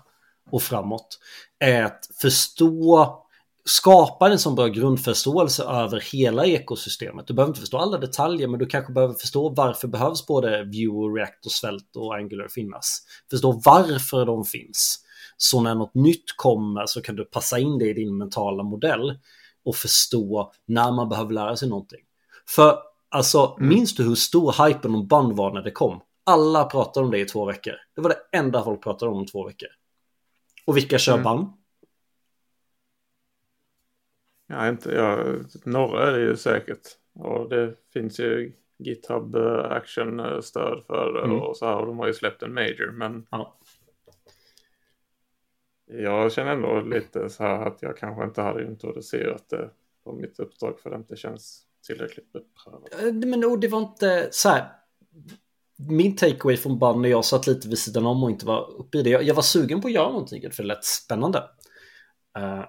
[0.53, 1.18] och framåt
[1.59, 3.16] är att förstå
[3.64, 7.26] skapa en sån bra grundförståelse över hela ekosystemet.
[7.26, 11.18] Du behöver inte förstå alla detaljer, men du kanske behöver förstå varför behövs både Vue,
[11.18, 13.03] React och Svelte och Angular finnas.
[13.30, 15.05] Förstå varför de finns.
[15.36, 19.18] Så när något nytt kommer så kan du passa in det i din mentala modell
[19.64, 22.01] och förstå när man behöver lära sig någonting.
[22.48, 22.78] För
[23.09, 23.68] alltså, mm.
[23.68, 26.01] minns du hur stor hypen om band var när det kom?
[26.24, 27.74] Alla pratade om det i två veckor.
[27.96, 29.68] Det var det enda folk pratade om om två veckor.
[30.71, 31.25] Och vilka kör mm.
[31.25, 31.47] band?
[34.47, 36.89] Ja, inte, ja, några är det ju säkert.
[37.14, 41.41] Och det finns ju GitHub eh, Action-stöd för det mm.
[41.41, 41.77] och så här.
[41.77, 42.91] Och de har ju släppt en major.
[42.91, 43.59] Men ja.
[45.87, 49.71] jag känner ändå lite så här att jag kanske inte hade introducerat det
[50.05, 53.03] på mitt uppdrag för det inte känns tillräckligt beprövat.
[53.03, 54.68] Eh, men det var inte så här.
[55.89, 58.99] Min takeaway från band när jag satt lite vid sidan om och inte var uppe
[58.99, 59.11] i det.
[59.11, 61.39] Jag, jag var sugen på att göra någonting för det lät spännande.
[62.39, 62.64] Uh,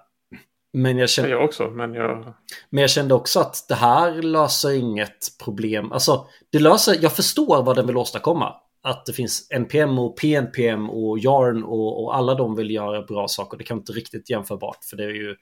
[0.73, 1.31] men jag kände...
[1.31, 2.33] Jag också, men jag...
[2.69, 5.91] Men jag kände också att det här löser inget problem.
[5.91, 6.97] Alltså, det löser...
[7.01, 8.55] Jag förstår vad den vill åstadkomma.
[8.83, 13.27] Att det finns NPM och PNPM och Yarn och, och alla de vill göra bra
[13.27, 13.57] saker.
[13.57, 15.35] Det kan inte riktigt jämförbart för det är ju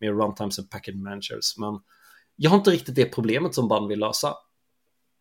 [0.00, 1.58] mer runtimes än package managers.
[1.58, 1.80] Men
[2.36, 4.34] jag har inte riktigt det problemet som band vill lösa.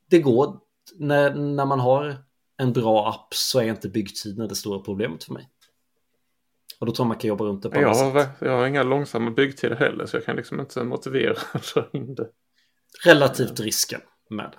[0.09, 0.59] Det går.
[0.95, 2.17] När, när man har
[2.57, 5.49] en bra app så är inte byggtiden det stora problemet för mig.
[6.79, 9.31] Och då tror man kan jobba runt det på jag har, jag har inga långsamma
[9.31, 12.27] byggtider heller så jag kan liksom inte motivera att dra in det.
[13.03, 14.51] Relativt risken med.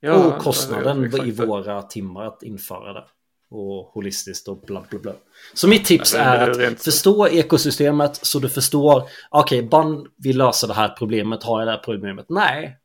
[0.00, 3.04] Ja, och kostnaden i våra timmar att införa det.
[3.50, 5.12] Och holistiskt och bla bla bla.
[5.54, 9.02] Så mitt tips Nej, är, är att förstå ekosystemet så du förstår.
[9.30, 11.42] Okej, okay, BAN vill lösa det här problemet.
[11.42, 12.26] Har jag det här problemet?
[12.28, 12.81] Nej.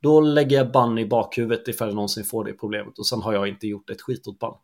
[0.00, 2.98] Då lägger jag BAN i bakhuvudet ifall jag någonsin får det problemet.
[2.98, 4.54] Och sen har jag inte gjort ett skit åt BAN.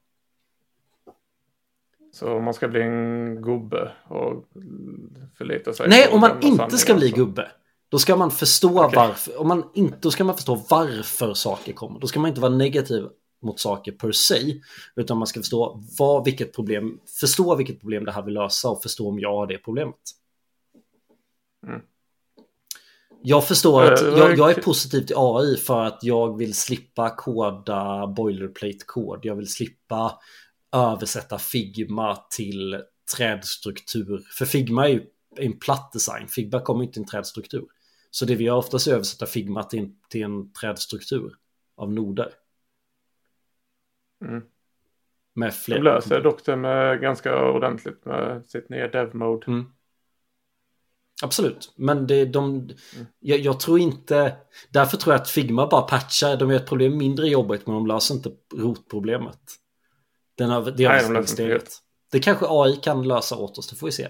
[2.13, 4.45] Så man ska bli en gubbe och
[5.39, 7.51] förlita sig Nej, om man inte ska bli gubbe.
[7.89, 8.97] Då ska man förstå okay.
[8.97, 9.41] varför.
[9.41, 12.01] Om man inte, då ska man förstå varför saker kommer.
[12.01, 13.09] Då ska man inte vara negativ
[13.43, 14.61] mot saker per se.
[14.97, 18.83] Utan man ska förstå vad, vilket problem, förstå vilket problem det här vill lösa och
[18.83, 20.01] förstå om jag har det problemet.
[21.67, 21.81] Mm.
[23.27, 27.17] Jag förstår att eh, jag, jag, är positiv till AI för att jag vill slippa
[27.17, 29.21] koda boilerplate-kod.
[29.23, 30.19] Jag vill slippa
[30.73, 32.83] översätta Figma till
[33.17, 34.23] trädstruktur.
[34.39, 35.07] För Figma är ju
[35.37, 36.29] en platt design.
[36.29, 37.65] Figma kommer inte i en trädstruktur.
[38.11, 41.35] Så det vi gör oftast är att översätta Figma till en, till en trädstruktur
[41.77, 42.33] av noder.
[44.25, 44.43] Mm.
[45.35, 45.77] Med fler.
[45.77, 49.47] De löser dock det med ganska ordentligt med sitt nya dev-mode.
[49.47, 49.74] Mm.
[51.25, 52.77] Absolut, men det, de, mm.
[53.19, 54.37] jag, jag, tror inte,
[54.71, 57.87] därför tror jag att Figma bara patchar, de gör ett problem mindre jobbigt men de
[57.87, 59.41] löser inte rotproblemet.
[60.35, 61.59] Den har, det Nej, de
[62.13, 64.09] Det kanske AI kan lösa åt oss, det får vi se.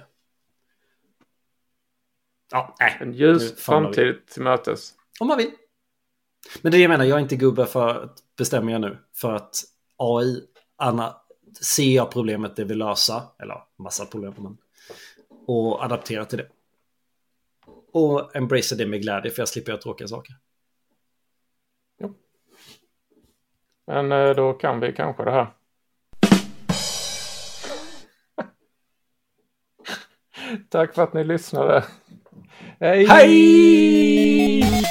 [2.53, 2.99] Ja, nej.
[3.01, 4.93] En ljus framtid till mötes.
[5.21, 5.51] Om man vill.
[6.63, 8.99] Men det jag menar, jag är inte gubbe för att bestämma jag nu.
[9.17, 9.57] För att
[9.97, 10.41] AI,
[10.77, 11.17] Anna,
[11.61, 14.57] ser jag problemet det vill lösa, eller massa problem, men,
[15.47, 16.49] och adaptera till det.
[17.95, 20.35] Och embrace det med glädje för jag slipper göra tråkiga saker.
[21.99, 22.15] Jo.
[23.87, 25.47] Men eh, då kan vi kanske det här.
[30.69, 31.85] Tack för att ni lyssnade.
[32.81, 33.07] Hej!
[33.07, 34.85] Hej!